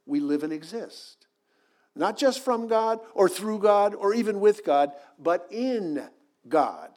we 0.05 0.19
live 0.19 0.43
and 0.43 0.53
exist. 0.53 1.27
Not 1.95 2.17
just 2.17 2.43
from 2.43 2.67
God 2.67 2.99
or 3.13 3.29
through 3.29 3.59
God 3.59 3.93
or 3.93 4.13
even 4.13 4.39
with 4.39 4.65
God, 4.65 4.91
but 5.19 5.47
in 5.51 6.03
God. 6.49 6.89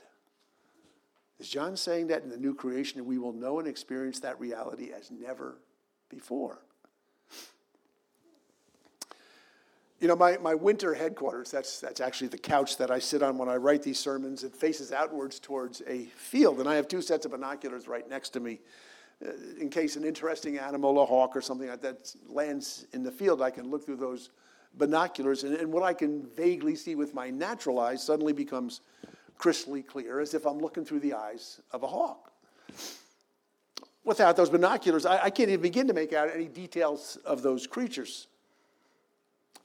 Is 1.39 1.49
John 1.49 1.77
saying 1.77 2.07
that 2.07 2.23
in 2.23 2.31
the 2.31 2.39
new 2.39 2.55
creation 2.55 3.05
we 3.05 3.19
will 3.19 3.35
know 3.35 3.59
and 3.59 3.69
experience 3.69 4.21
that 4.21 4.41
reality 4.41 4.91
as 4.91 5.11
never 5.11 5.61
before? 6.09 6.63
You 9.99 10.09
know, 10.09 10.17
my, 10.17 10.37
my 10.39 10.55
winter 10.55 10.93
headquarters, 10.93 11.51
that's, 11.51 11.81
that's 11.81 12.03
actually 12.03 12.29
the 12.29 12.39
couch 12.39 12.77
that 12.77 12.91
I 12.91 12.99
sit 12.99 13.23
on 13.23 13.39
when 13.39 13.49
I 13.49 13.57
write 13.57 13.83
these 13.83 13.99
sermons. 13.99 14.45
It 14.45 14.55
faces 14.55 14.93
outwards 14.93 15.41
towards 15.41 15.81
a 15.87 16.05
field, 16.17 16.61
and 16.61 16.69
I 16.69 16.75
have 16.75 16.87
two 16.87 17.01
sets 17.01 17.25
of 17.25 17.31
binoculars 17.31 17.89
right 17.89 18.09
next 18.09 18.31
to 18.31 18.41
me. 18.41 18.61
Uh, 19.27 19.31
in 19.59 19.71
case 19.71 19.97
an 19.97 20.05
interesting 20.05 20.59
animal, 20.59 21.03
a 21.03 21.07
hawk 21.07 21.35
or 21.35 21.41
something 21.41 21.69
like 21.69 21.81
that, 21.81 22.15
lands 22.29 22.87
in 22.93 23.03
the 23.03 23.11
field, 23.11 23.41
I 23.41 23.51
can 23.51 23.71
look 23.71 23.87
through 23.87 23.97
those 23.97 24.29
binoculars, 24.75 25.45
and, 25.45 25.55
and 25.55 25.73
what 25.73 25.83
I 25.83 25.95
can 25.95 26.27
vaguely 26.37 26.77
see 26.77 26.95
with 26.95 27.15
my 27.15 27.31
natural 27.31 27.79
eyes 27.79 28.03
suddenly 28.03 28.35
becomes 28.35 28.83
crystal 29.39 29.81
clear, 29.83 30.21
as 30.21 30.35
if 30.35 30.47
I'm 30.47 30.59
looking 30.59 30.85
through 30.85 31.01
the 31.01 31.15
eyes 31.15 31.63
of 31.71 31.83
a 31.83 31.87
hawk. 31.87 32.33
Without 34.05 34.37
those 34.37 34.51
binoculars, 34.51 35.07
I, 35.07 35.25
I 35.25 35.31
can't 35.31 35.49
even 35.49 35.63
begin 35.63 35.87
to 35.87 35.95
make 35.95 36.13
out 36.13 36.29
any 36.35 36.49
details 36.49 37.17
of 37.25 37.41
those 37.41 37.67
creatures. 37.67 38.27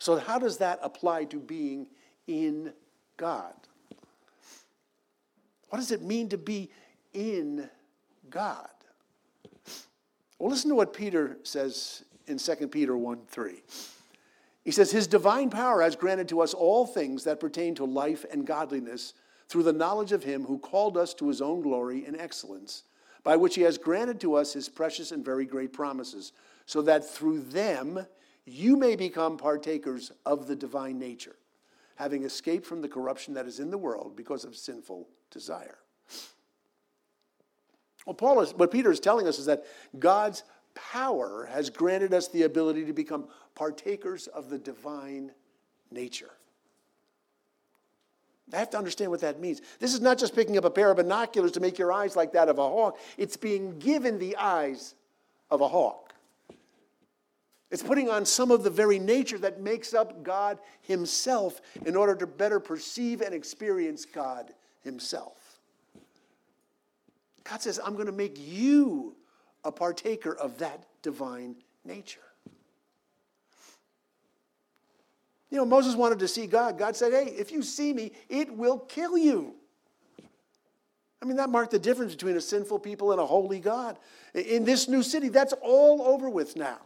So, 0.02 0.18
how 0.18 0.40
does 0.40 0.58
that 0.58 0.80
apply 0.82 1.26
to 1.26 1.38
being 1.38 1.86
in 2.26 2.74
God? 3.18 3.54
What 5.70 5.78
does 5.78 5.92
it 5.92 6.02
mean 6.02 6.28
to 6.30 6.40
be 6.40 6.72
in 7.14 7.70
God? 8.28 8.68
Well, 10.40 10.50
listen 10.50 10.72
to 10.72 10.76
what 10.76 10.92
Peter 10.92 11.38
says 11.44 12.04
in 12.26 12.40
2 12.40 12.70
Peter 12.70 12.98
1 12.98 13.20
3. 13.28 13.62
He 14.66 14.72
says, 14.72 14.90
His 14.90 15.06
divine 15.06 15.52
power 15.52 15.84
has 15.84 15.96
granted 15.96 16.28
to 16.30 16.42
us 16.42 16.56
all 16.56 16.88
things 16.88 17.24
that 17.26 17.40
pertain 17.40 17.76
to 17.76 17.86
life 17.86 18.26
and 18.32 18.44
godliness 18.44 19.14
through 19.50 19.62
the 19.62 19.72
knowledge 19.72 20.14
of 20.14 20.24
Him 20.24 20.46
who 20.46 20.58
called 20.58 20.98
us 20.98 21.14
to 21.14 21.28
His 21.28 21.44
own 21.44 21.62
glory 21.62 22.06
and 22.08 22.20
excellence 22.20 22.86
by 23.24 23.36
which 23.36 23.54
he 23.54 23.62
has 23.62 23.78
granted 23.78 24.20
to 24.22 24.34
us 24.34 24.54
his 24.54 24.68
precious 24.68 25.12
and 25.12 25.24
very 25.24 25.46
great 25.46 25.72
promises, 25.72 26.32
so 26.66 26.82
that 26.82 27.08
through 27.08 27.40
them 27.40 28.04
you 28.46 28.76
may 28.76 28.96
become 28.96 29.38
partakers 29.38 30.12
of 30.26 30.48
the 30.48 30.56
divine 30.56 30.98
nature, 31.00 31.36
having 31.96 32.24
escaped 32.24 32.66
from 32.66 32.82
the 32.82 32.88
corruption 32.88 33.34
that 33.36 33.46
is 33.46 33.60
in 33.60 33.72
the 33.72 33.78
world 33.78 34.16
because 34.16 34.44
of 34.44 34.56
sinful 34.56 35.08
desire. 35.30 35.78
What 38.06 38.18
Paul 38.18 38.42
is, 38.42 38.54
what 38.54 38.72
Peter 38.72 38.92
is 38.92 39.00
telling 39.00 39.28
us 39.28 39.38
is 39.38 39.46
that 39.46 39.66
God's 40.00 40.44
power 40.74 41.48
has 41.52 41.70
granted 41.70 42.14
us 42.14 42.28
the 42.28 42.44
ability 42.44 42.86
to 42.86 42.94
become 42.94 43.28
partakers 43.54 44.28
of 44.28 44.50
the 44.50 44.58
divine 44.58 45.32
nature. 45.92 46.32
I 48.54 48.58
have 48.58 48.70
to 48.72 48.78
understand 48.78 49.12
what 49.12 49.22
that 49.22 49.40
means. 49.40 49.62
This 49.80 49.94
is 49.94 50.02
not 50.02 50.18
just 50.18 50.36
picking 50.36 50.58
up 50.58 50.66
a 50.66 50.70
pair 50.70 50.92
of 50.92 50.98
binoculars 50.98 51.52
to 51.54 51.60
make 51.60 51.78
your 51.78 51.94
eyes 51.94 52.16
like 52.16 52.34
that 52.34 52.50
of 52.50 52.58
a 52.58 52.68
hawk, 52.68 52.98
it's 53.18 53.38
being 53.38 53.80
given 53.80 54.20
the 54.20 54.36
eyes 54.36 54.96
of 55.50 55.62
a 55.62 55.68
hawk. 55.68 56.14
It's 57.72 57.82
putting 57.82 58.10
on 58.10 58.26
some 58.26 58.52
of 58.52 58.64
the 58.64 58.70
very 58.70 59.00
nature 59.00 59.38
that 59.40 59.62
makes 59.62 59.94
up 59.94 60.24
God 60.24 60.60
Himself 60.82 61.62
in 61.86 61.96
order 61.96 62.16
to 62.16 62.28
better 62.28 62.60
perceive 62.60 63.22
and 63.22 63.34
experience 63.34 64.06
God 64.06 64.54
Himself. 64.82 65.38
God 67.46 67.62
says, 67.62 67.80
I'm 67.84 67.94
going 67.94 68.08
to 68.08 68.12
make 68.12 68.36
you 68.38 69.16
a 69.64 69.72
partaker 69.72 70.36
of 70.36 70.58
that 70.58 70.86
divine 71.02 71.56
nature. 71.86 72.20
You 75.50 75.58
know, 75.58 75.66
Moses 75.66 75.96
wanted 75.96 76.20
to 76.20 76.28
see 76.28 76.48
God. 76.48 76.78
God 76.78 76.96
said, 76.96 77.14
Hey, 77.14 77.32
if 77.32 77.52
you 77.52 77.62
see 77.62 77.94
me, 77.94 78.12
it 78.30 78.54
will 78.54 78.80
kill 78.80 79.18
you. 79.18 79.56
I 81.22 81.26
mean, 81.26 81.38
that 81.38 81.50
marked 81.50 81.72
the 81.72 81.80
difference 81.80 82.14
between 82.14 82.36
a 82.36 82.42
sinful 82.42 82.80
people 82.80 83.12
and 83.12 83.22
a 83.22 83.26
holy 83.26 83.60
God. 83.60 83.98
In 84.34 84.66
this 84.66 84.88
new 84.88 85.04
city, 85.04 85.30
that's 85.30 85.54
all 85.62 86.02
over 86.02 86.30
with 86.30 86.56
now. 86.56 86.80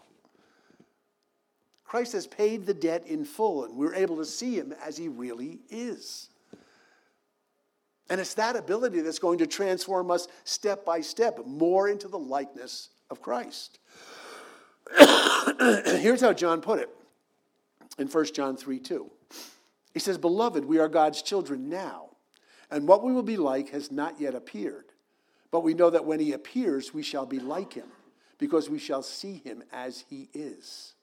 Christ 1.95 2.11
has 2.11 2.27
paid 2.27 2.65
the 2.65 2.73
debt 2.73 3.07
in 3.07 3.23
full, 3.23 3.63
and 3.63 3.77
we're 3.77 3.95
able 3.95 4.17
to 4.17 4.25
see 4.25 4.55
him 4.55 4.75
as 4.85 4.97
he 4.97 5.07
really 5.07 5.59
is. 5.69 6.27
And 8.09 8.19
it's 8.19 8.33
that 8.33 8.57
ability 8.57 8.99
that's 8.99 9.17
going 9.17 9.37
to 9.37 9.47
transform 9.47 10.11
us 10.11 10.27
step 10.43 10.83
by 10.83 10.99
step 10.99 11.39
more 11.45 11.87
into 11.87 12.09
the 12.09 12.19
likeness 12.19 12.89
of 13.09 13.21
Christ. 13.21 13.79
Here's 14.99 16.19
how 16.19 16.33
John 16.33 16.59
put 16.59 16.79
it 16.79 16.89
in 17.97 18.07
1 18.07 18.25
John 18.33 18.57
3 18.57 18.77
2. 18.77 19.09
He 19.93 20.01
says, 20.01 20.17
Beloved, 20.17 20.65
we 20.65 20.79
are 20.79 20.89
God's 20.89 21.21
children 21.21 21.69
now, 21.69 22.09
and 22.69 22.89
what 22.89 23.05
we 23.05 23.13
will 23.13 23.23
be 23.23 23.37
like 23.37 23.69
has 23.69 23.89
not 23.89 24.19
yet 24.19 24.35
appeared. 24.35 24.91
But 25.49 25.61
we 25.61 25.73
know 25.73 25.91
that 25.91 26.03
when 26.03 26.19
he 26.19 26.33
appears, 26.33 26.93
we 26.93 27.03
shall 27.03 27.25
be 27.25 27.39
like 27.39 27.71
him, 27.71 27.87
because 28.37 28.69
we 28.69 28.79
shall 28.79 29.01
see 29.01 29.35
him 29.45 29.63
as 29.71 30.03
he 30.09 30.27
is. 30.33 30.94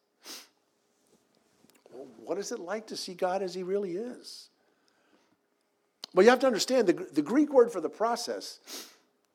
What 2.25 2.39
is 2.39 2.53
it 2.53 2.59
like 2.59 2.87
to 2.89 2.97
see 2.97 3.15
God 3.15 3.43
as 3.43 3.55
he 3.55 3.63
really 3.63 3.93
is? 3.93 4.49
Well, 6.15 6.25
you 6.25 6.31
have 6.31 6.41
to 6.41 6.47
understand 6.47 6.87
the, 6.87 6.93
the 6.93 7.23
Greek 7.23 7.53
word 7.53 7.73
for 7.73 7.81
the 7.81 7.89
process, 7.89 8.59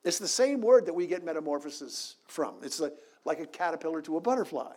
it's 0.04 0.18
the 0.18 0.28
same 0.28 0.60
word 0.60 0.86
that 0.86 0.94
we 0.94 1.06
get 1.06 1.24
metamorphosis 1.24 2.16
from. 2.26 2.54
It's 2.62 2.80
like, 2.80 2.94
like 3.24 3.40
a 3.40 3.46
caterpillar 3.46 4.00
to 4.02 4.16
a 4.16 4.20
butterfly. 4.20 4.72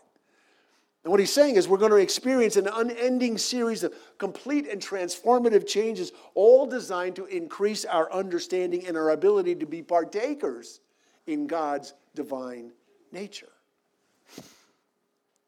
And 1.03 1.09
what 1.09 1.19
he's 1.19 1.33
saying 1.33 1.55
is, 1.55 1.67
we're 1.67 1.77
going 1.77 1.91
to 1.91 1.97
experience 1.97 2.57
an 2.57 2.67
unending 2.67 3.37
series 3.37 3.83
of 3.83 3.93
complete 4.19 4.67
and 4.67 4.79
transformative 4.79 5.67
changes, 5.67 6.11
all 6.35 6.67
designed 6.67 7.15
to 7.15 7.25
increase 7.25 7.85
our 7.85 8.11
understanding 8.11 8.85
and 8.85 8.95
our 8.95 9.09
ability 9.09 9.55
to 9.55 9.65
be 9.65 9.81
partakers 9.81 10.79
in 11.25 11.47
God's 11.47 11.93
divine 12.13 12.71
nature. 13.11 13.49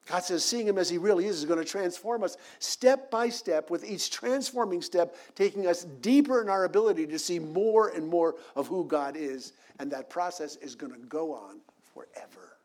God 0.06 0.24
says, 0.24 0.44
seeing 0.44 0.68
him 0.68 0.78
as 0.78 0.90
he 0.90 0.98
really 0.98 1.26
is 1.26 1.40
is 1.40 1.46
going 1.46 1.60
to 1.60 1.66
transform 1.66 2.24
us 2.24 2.36
step 2.60 3.10
by 3.10 3.30
step, 3.30 3.70
with 3.70 3.86
each 3.86 4.12
transforming 4.12 4.82
step 4.82 5.16
taking 5.36 5.66
us 5.66 5.86
deeper 6.02 6.42
in 6.42 6.50
our 6.50 6.66
ability 6.66 7.08
to 7.08 7.20
see 7.20 7.40
more 7.40 7.90
and 7.90 8.06
more 8.06 8.36
of 8.56 8.68
who 8.68 8.86
God 8.86 9.16
is. 9.16 9.54
And 9.80 9.90
that 9.92 10.10
process 10.10 10.58
is 10.58 10.76
going 10.76 10.92
to 10.92 11.00
go 11.00 11.34
on 11.34 11.60
forever. 11.94 12.58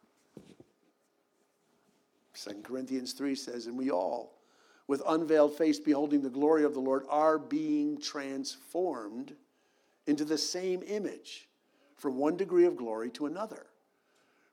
2 2.35 2.63
Corinthians 2.63 3.13
3 3.13 3.35
says, 3.35 3.67
And 3.67 3.79
we 3.79 3.91
all, 3.91 4.39
with 4.89 5.03
unveiled 5.07 5.57
face, 5.57 5.79
beholding 5.79 6.23
the 6.23 6.31
glory 6.31 6.65
of 6.65 6.75
the 6.75 6.81
Lord, 6.81 7.05
are 7.09 7.39
being 7.39 8.01
transformed 8.01 9.35
into 10.07 10.25
the 10.25 10.39
same 10.39 10.83
image 10.87 11.49
from 11.97 12.17
one 12.17 12.37
degree 12.37 12.65
of 12.65 12.77
glory 12.77 13.11
to 13.11 13.27
another. 13.27 13.67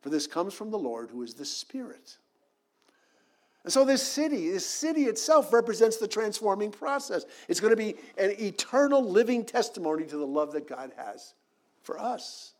For 0.01 0.09
this 0.09 0.27
comes 0.27 0.53
from 0.53 0.69
the 0.69 0.77
Lord 0.77 1.09
who 1.09 1.23
is 1.23 1.33
the 1.33 1.45
Spirit. 1.45 2.17
And 3.65 3.73
so, 3.73 3.83
this 3.83 4.03
city, 4.03 4.51
this 4.51 4.63
city 4.63 5.05
itself 5.05 5.51
represents 5.51 5.97
the 5.97 6.07
transforming 6.07 6.69
process. 6.69 7.25
It's 7.49 7.59
going 7.59 7.71
to 7.71 7.75
be 7.75 7.95
an 8.15 8.35
eternal 8.39 9.03
living 9.03 9.43
testimony 9.43 10.05
to 10.05 10.17
the 10.17 10.27
love 10.27 10.51
that 10.51 10.67
God 10.67 10.91
has 10.95 11.33
for 11.81 11.99
us. 11.99 12.53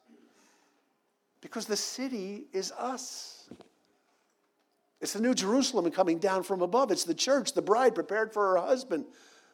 Because 1.41 1.68
the 1.68 1.78
city 1.78 2.46
is 2.54 2.72
us. 2.72 3.48
It's 5.00 5.13
the 5.13 5.22
New 5.22 5.36
Jerusalem 5.36 5.91
coming 5.91 6.18
down 6.18 6.41
from 6.41 6.63
above. 6.63 6.89
It's 6.89 7.04
the 7.04 7.13
church, 7.13 7.54
the 7.54 7.62
bride 7.62 7.94
prepared 7.94 8.34
for 8.34 8.54
her 8.54 8.65
husband, 8.65 9.06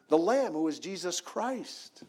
the 0.08 0.16
Lamb 0.16 0.54
who 0.54 0.66
is 0.68 0.78
Jesus 0.78 1.20
Christ. 1.20 2.04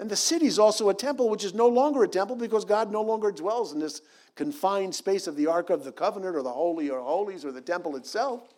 And 0.00 0.10
the 0.10 0.16
city 0.16 0.46
is 0.46 0.58
also 0.58 0.88
a 0.88 0.94
temple, 0.94 1.28
which 1.28 1.44
is 1.44 1.54
no 1.54 1.68
longer 1.68 2.02
a 2.02 2.08
temple 2.08 2.34
because 2.34 2.64
God 2.64 2.90
no 2.90 3.02
longer 3.02 3.30
dwells 3.30 3.72
in 3.72 3.78
this 3.78 4.02
confined 4.38 4.94
space 4.94 5.26
of 5.26 5.34
the 5.34 5.48
Ark 5.48 5.68
of 5.68 5.82
the 5.82 5.90
Covenant 5.90 6.36
or 6.36 6.44
the 6.44 6.52
Holy 6.52 6.88
of 6.90 7.02
Holies 7.02 7.44
or 7.44 7.50
the 7.50 7.60
temple 7.60 7.96
itself. 7.96 8.54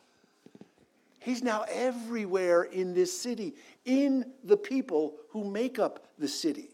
He's 1.20 1.42
now 1.42 1.64
everywhere 1.70 2.64
in 2.64 2.92
this 2.92 3.18
city, 3.18 3.54
in 3.86 4.30
the 4.44 4.58
people 4.58 5.14
who 5.30 5.42
make 5.42 5.78
up 5.78 6.06
the 6.18 6.28
city. 6.28 6.68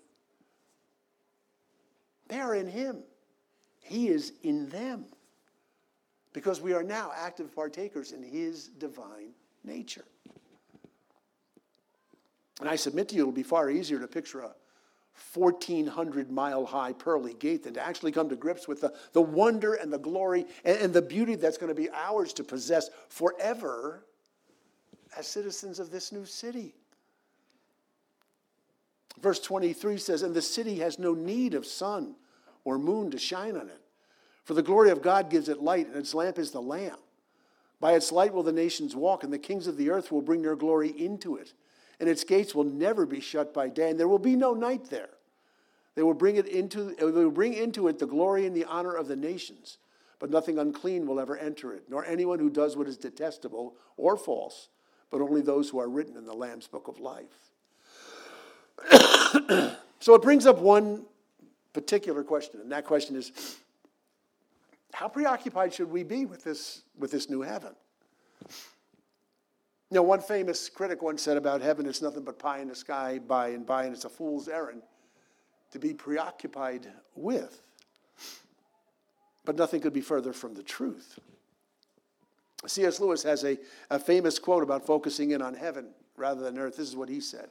They 2.27 2.41
are 2.41 2.57
in 2.57 2.67
Him, 2.67 3.05
He 3.81 4.09
is 4.09 4.33
in 4.43 4.69
them 4.71 5.05
because 6.33 6.61
we 6.61 6.73
are 6.73 6.83
now 6.83 7.13
active 7.17 7.55
partakers 7.55 8.11
in 8.11 8.25
his 8.25 8.67
divine 8.67 9.31
nature. 9.63 10.05
And 12.61 12.69
I 12.69 12.75
submit 12.75 13.09
to 13.11 13.15
you, 13.15 13.23
it'll 13.23 13.33
be 13.33 13.45
far 13.45 13.71
easier 13.71 14.01
to 14.01 14.09
picture 14.09 14.41
a 14.41 14.51
1,400 15.35 16.31
mile 16.31 16.65
high 16.67 16.93
pearly 16.93 17.35
gate 17.35 17.65
than 17.65 17.75
to 17.75 17.85
actually 17.85 18.13
come 18.13 18.29
to 18.29 18.37
grips 18.37 18.69
with 18.69 18.81
the, 18.81 18.93
the 19.13 19.23
wonder 19.23 19.75
and 19.75 19.93
the 19.93 19.99
glory 19.99 20.47
and, 20.65 20.79
and 20.79 20.95
the 20.95 21.03
beauty 21.03 21.35
that's 21.35 21.59
going 21.59 21.75
to 21.75 21.81
be 21.81 21.91
ours 21.91 22.33
to 22.35 22.45
possess 22.45 22.91
forever 23.09 24.05
as 25.17 25.27
citizens 25.27 25.79
of 25.79 25.91
this 25.91 26.13
new 26.13 26.25
city. 26.25 26.75
Verse 29.21 29.41
23 29.41 29.97
says, 29.99 30.23
And 30.23 30.35
the 30.35 30.43
city 30.43 30.79
has 30.81 30.99
no 30.99 31.15
need 31.15 31.55
of 31.55 31.67
sun 31.67 32.17
or 32.65 32.79
moon 32.79 33.11
to 33.11 33.19
shine 33.19 33.57
on 33.57 33.69
it 33.69 33.81
for 34.47 34.55
the 34.55 34.63
glory 34.63 34.91
of 34.91 35.03
God 35.03 35.29
gives 35.29 35.49
it 35.49 35.61
light, 35.61 35.89
and 35.89 35.97
its 35.97 36.15
lamp 36.15 36.39
is 36.39 36.53
the 36.53 36.63
Lamb. 36.63 36.99
By 37.81 37.95
its 37.95 38.13
light 38.13 38.33
will 38.33 38.45
the 38.45 38.53
nations 38.53 38.95
walk, 38.95 39.25
and 39.25 39.33
the 39.33 39.41
kings 39.41 39.67
of 39.67 39.77
the 39.77 39.91
earth 39.91 40.13
will 40.13 40.23
bring 40.23 40.41
their 40.41 40.55
glory 40.55 40.91
into 40.91 41.35
it. 41.35 41.53
And 41.99 42.09
its 42.09 42.25
gates 42.25 42.55
will 42.55 42.65
never 42.65 43.07
be 43.07 43.21
shut 43.21 43.55
by 43.55 43.69
day, 43.69 43.91
and 43.91 43.99
there 43.99 44.09
will 44.09 44.19
be 44.19 44.37
no 44.37 44.53
night 44.55 44.91
there. 44.91 45.09
They 45.95 46.03
will 46.03 46.15
bring 46.15 46.37
it 46.37 46.47
into 46.47 46.95
they 46.95 47.05
will 47.05 47.31
bring 47.31 47.55
into 47.55 47.89
it 47.89 47.99
the 47.99 48.07
glory 48.07 48.47
and 48.47 48.55
the 48.55 48.67
honor 48.67 48.93
of 48.95 49.09
the 49.09 49.17
nations, 49.17 49.79
but 50.19 50.31
nothing 50.31 50.59
unclean 50.59 51.07
will 51.07 51.19
ever 51.19 51.37
enter 51.39 51.73
it, 51.73 51.85
nor 51.89 52.05
anyone 52.05 52.39
who 52.39 52.51
does 52.51 52.77
what 52.77 52.87
is 52.87 52.99
detestable 52.99 53.75
or 53.97 54.17
false, 54.17 54.69
but 55.11 55.23
only 55.23 55.41
those 55.41 55.71
who 55.71 55.79
are 55.79 55.89
written 55.89 56.17
in 56.17 56.27
the 56.27 56.35
Lamb's 56.35 56.67
book 56.67 56.87
of 56.89 57.01
life. 57.01 57.25
so 60.01 60.15
it 60.15 60.23
brings 60.23 60.47
up 60.47 60.59
one 60.59 61.05
particular 61.73 62.23
question, 62.23 62.61
and 62.61 62.71
that 62.73 62.85
question 62.85 63.17
is 63.17 63.33
how 64.93 65.09
preoccupied 65.09 65.75
should 65.75 65.91
we 65.91 66.03
be 66.03 66.25
with 66.25 66.45
this, 66.45 66.83
with 66.99 67.11
this 67.11 67.29
new 67.29 67.43
heaven? 67.43 67.75
You 69.91 69.95
know, 69.97 70.03
one 70.03 70.21
famous 70.21 70.69
critic 70.69 71.03
once 71.03 71.23
said 71.23 71.37
about 71.37 71.61
heaven, 71.61 71.87
it's 71.87 72.03
nothing 72.03 72.25
but 72.25 72.39
pie 72.39 72.59
in 72.59 72.69
the 72.69 72.75
sky 72.75 73.19
by 73.19 73.49
and 73.49 73.65
by, 73.65 73.85
and 73.85 73.95
it's 73.95 74.05
a 74.05 74.09
fool's 74.09 74.49
errand 74.49 74.83
to 75.71 75.79
be 75.79 75.95
preoccupied 75.95 76.89
with. 77.15 77.63
But 79.45 79.57
nothing 79.57 79.81
could 79.81 79.93
be 79.93 80.01
further 80.01 80.33
from 80.33 80.55
the 80.55 80.63
truth. 80.63 81.19
C.S. 82.67 82.99
Lewis 82.99 83.23
has 83.23 83.45
a, 83.45 83.59
a 83.91 83.99
famous 83.99 84.41
quote 84.41 84.65
about 84.65 84.85
focusing 84.85 85.31
in 85.31 85.41
on 85.41 85.55
heaven 85.55 85.91
rather 86.17 86.43
than 86.43 86.59
earth. 86.59 86.77
This 86.77 86.89
is 86.89 86.97
what 86.97 87.09
he 87.09 87.21
said. 87.21 87.49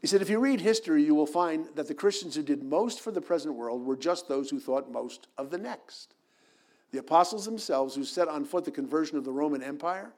He 0.00 0.06
said, 0.06 0.22
If 0.22 0.30
you 0.30 0.38
read 0.38 0.60
history, 0.60 1.02
you 1.02 1.16
will 1.16 1.26
find 1.26 1.66
that 1.74 1.88
the 1.88 1.94
Christians 1.94 2.36
who 2.36 2.42
did 2.42 2.62
most 2.62 3.00
for 3.00 3.10
the 3.10 3.20
present 3.20 3.56
world 3.56 3.84
were 3.84 3.96
just 3.96 4.28
those 4.28 4.50
who 4.50 4.60
thought 4.60 4.92
most 4.92 5.26
of 5.36 5.50
the 5.50 5.58
next 5.58 6.14
the 6.90 6.98
apostles 6.98 7.44
themselves 7.44 7.94
who 7.94 8.04
set 8.04 8.28
on 8.28 8.44
foot 8.44 8.64
the 8.64 8.70
conversion 8.70 9.18
of 9.18 9.24
the 9.24 9.32
Roman 9.32 9.62
Empire, 9.62 10.12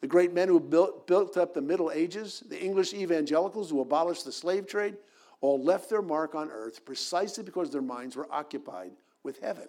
the 0.00 0.06
great 0.06 0.32
men 0.32 0.48
who 0.48 0.60
built, 0.60 1.06
built 1.06 1.36
up 1.36 1.54
the 1.54 1.60
Middle 1.60 1.90
Ages, 1.90 2.42
the 2.48 2.60
English 2.60 2.94
evangelicals 2.94 3.70
who 3.70 3.80
abolished 3.80 4.24
the 4.24 4.32
slave 4.32 4.66
trade, 4.66 4.96
all 5.40 5.62
left 5.62 5.90
their 5.90 6.02
mark 6.02 6.34
on 6.34 6.50
earth 6.50 6.84
precisely 6.84 7.44
because 7.44 7.70
their 7.70 7.82
minds 7.82 8.16
were 8.16 8.28
occupied 8.30 8.92
with 9.22 9.40
heaven. 9.40 9.68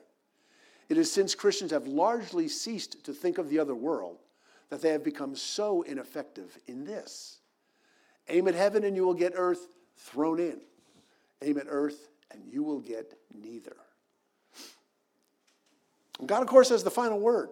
It 0.87 0.97
is 0.97 1.11
since 1.11 1.35
Christians 1.35 1.71
have 1.71 1.87
largely 1.87 2.47
ceased 2.47 3.03
to 3.05 3.13
think 3.13 3.37
of 3.37 3.49
the 3.49 3.59
other 3.59 3.75
world 3.75 4.17
that 4.69 4.81
they 4.81 4.89
have 4.89 5.03
become 5.03 5.35
so 5.35 5.83
ineffective 5.83 6.57
in 6.67 6.83
this. 6.83 7.39
Aim 8.27 8.47
at 8.47 8.55
heaven 8.55 8.83
and 8.83 8.95
you 8.95 9.05
will 9.05 9.13
get 9.13 9.33
earth 9.35 9.67
thrown 9.97 10.39
in. 10.39 10.59
Aim 11.41 11.57
at 11.57 11.67
earth 11.69 12.09
and 12.31 12.41
you 12.51 12.63
will 12.63 12.79
get 12.79 13.13
neither. 13.33 13.75
God, 16.25 16.41
of 16.41 16.47
course, 16.47 16.69
has 16.69 16.83
the 16.83 16.91
final 16.91 17.19
word. 17.19 17.49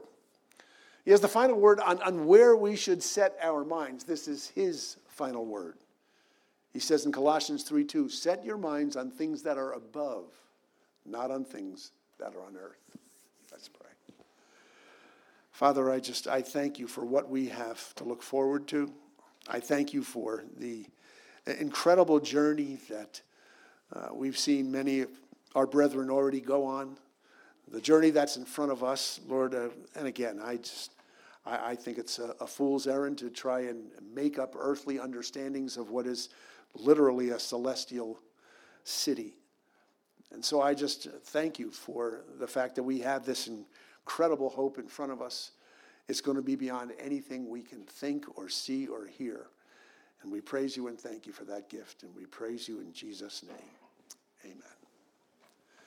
He 1.08 1.12
has 1.12 1.22
the 1.22 1.30
final 1.30 1.58
word 1.58 1.80
on, 1.80 2.02
on 2.02 2.26
where 2.26 2.58
we 2.58 2.76
should 2.76 3.02
set 3.02 3.38
our 3.42 3.64
minds. 3.64 4.04
This 4.04 4.28
is 4.28 4.50
His 4.50 4.98
final 5.08 5.46
word. 5.46 5.78
He 6.74 6.80
says 6.80 7.06
in 7.06 7.14
Colossians 7.14 7.64
3 7.64 7.86
2, 7.86 8.10
set 8.10 8.44
your 8.44 8.58
minds 8.58 8.98
on 8.98 9.10
things 9.10 9.42
that 9.44 9.58
are 9.58 9.72
above, 9.72 10.26
not 11.06 11.32
on 11.32 11.46
things 11.46 11.92
that 12.20 12.36
are 12.36 12.44
on 12.44 12.58
earth. 12.58 12.82
Let's 13.54 13.70
pray. 13.70 13.88
Father, 15.54 15.90
I 15.90 16.02
just 16.02 16.28
I 16.28 16.42
thank 16.42 16.78
you 16.78 16.88
for 16.88 17.06
what 17.06 17.30
we 17.30 17.48
have 17.48 17.96
to 17.96 18.04
look 18.04 18.22
forward 18.22 18.68
to. 18.68 18.92
I 19.48 19.62
thank 19.62 19.94
you 19.94 20.04
for 20.04 20.44
the 20.58 20.88
incredible 21.46 22.20
journey 22.20 22.80
that 22.90 23.22
uh, 23.96 24.10
we've 24.12 24.38
seen 24.38 24.70
many 24.70 25.00
of 25.00 25.10
our 25.56 25.68
brethren 25.68 26.10
already 26.10 26.42
go 26.42 26.66
on. 26.66 26.98
The 27.70 27.80
journey 27.80 28.10
that's 28.10 28.36
in 28.36 28.44
front 28.44 28.74
of 28.74 28.84
us, 28.84 29.22
Lord, 29.26 29.56
uh, 29.56 29.70
and 29.96 30.06
again, 30.08 30.42
I 30.44 30.58
just 30.58 30.97
I, 31.48 31.72
I 31.72 31.76
think 31.76 31.98
it's 31.98 32.20
a, 32.20 32.36
a 32.40 32.48
fool's 32.48 32.88
errand 32.88 33.18
to 33.20 33.30
try 33.30 33.62
and 33.62 33.86
make 34.14 34.38
up 34.38 34.56
earthly 34.58 35.00
understandings 35.00 35.78
of 35.78 35.90
what 35.90 36.06
is 36.06 36.30
literally 36.76 37.30
a 37.30 37.40
celestial 37.40 38.20
city. 38.84 39.34
And 40.32 40.44
so 40.44 40.62
I 40.62 40.74
just 40.74 41.08
thank 41.26 41.58
you 41.58 41.72
for 41.72 42.26
the 42.40 42.48
fact 42.48 42.76
that 42.76 42.84
we 42.84 43.00
have 43.00 43.26
this 43.26 43.50
incredible 44.06 44.50
hope 44.50 44.78
in 44.78 44.88
front 44.88 45.12
of 45.12 45.22
us. 45.22 45.52
It's 46.08 46.22
going 46.22 46.38
to 46.38 46.44
be 46.44 46.56
beyond 46.56 46.92
anything 47.00 47.50
we 47.50 47.62
can 47.62 47.84
think 47.84 48.26
or 48.38 48.50
see 48.50 48.88
or 48.88 49.08
hear. 49.08 49.48
And 50.22 50.32
we 50.32 50.42
praise 50.42 50.76
you 50.76 50.88
and 50.88 51.00
thank 51.00 51.26
you 51.26 51.34
for 51.34 51.46
that 51.46 51.70
gift. 51.70 52.04
And 52.04 52.14
we 52.16 52.26
praise 52.26 52.68
you 52.68 52.80
in 52.80 52.92
Jesus' 52.94 53.44
name. 53.44 53.56
Amen. 54.46 54.77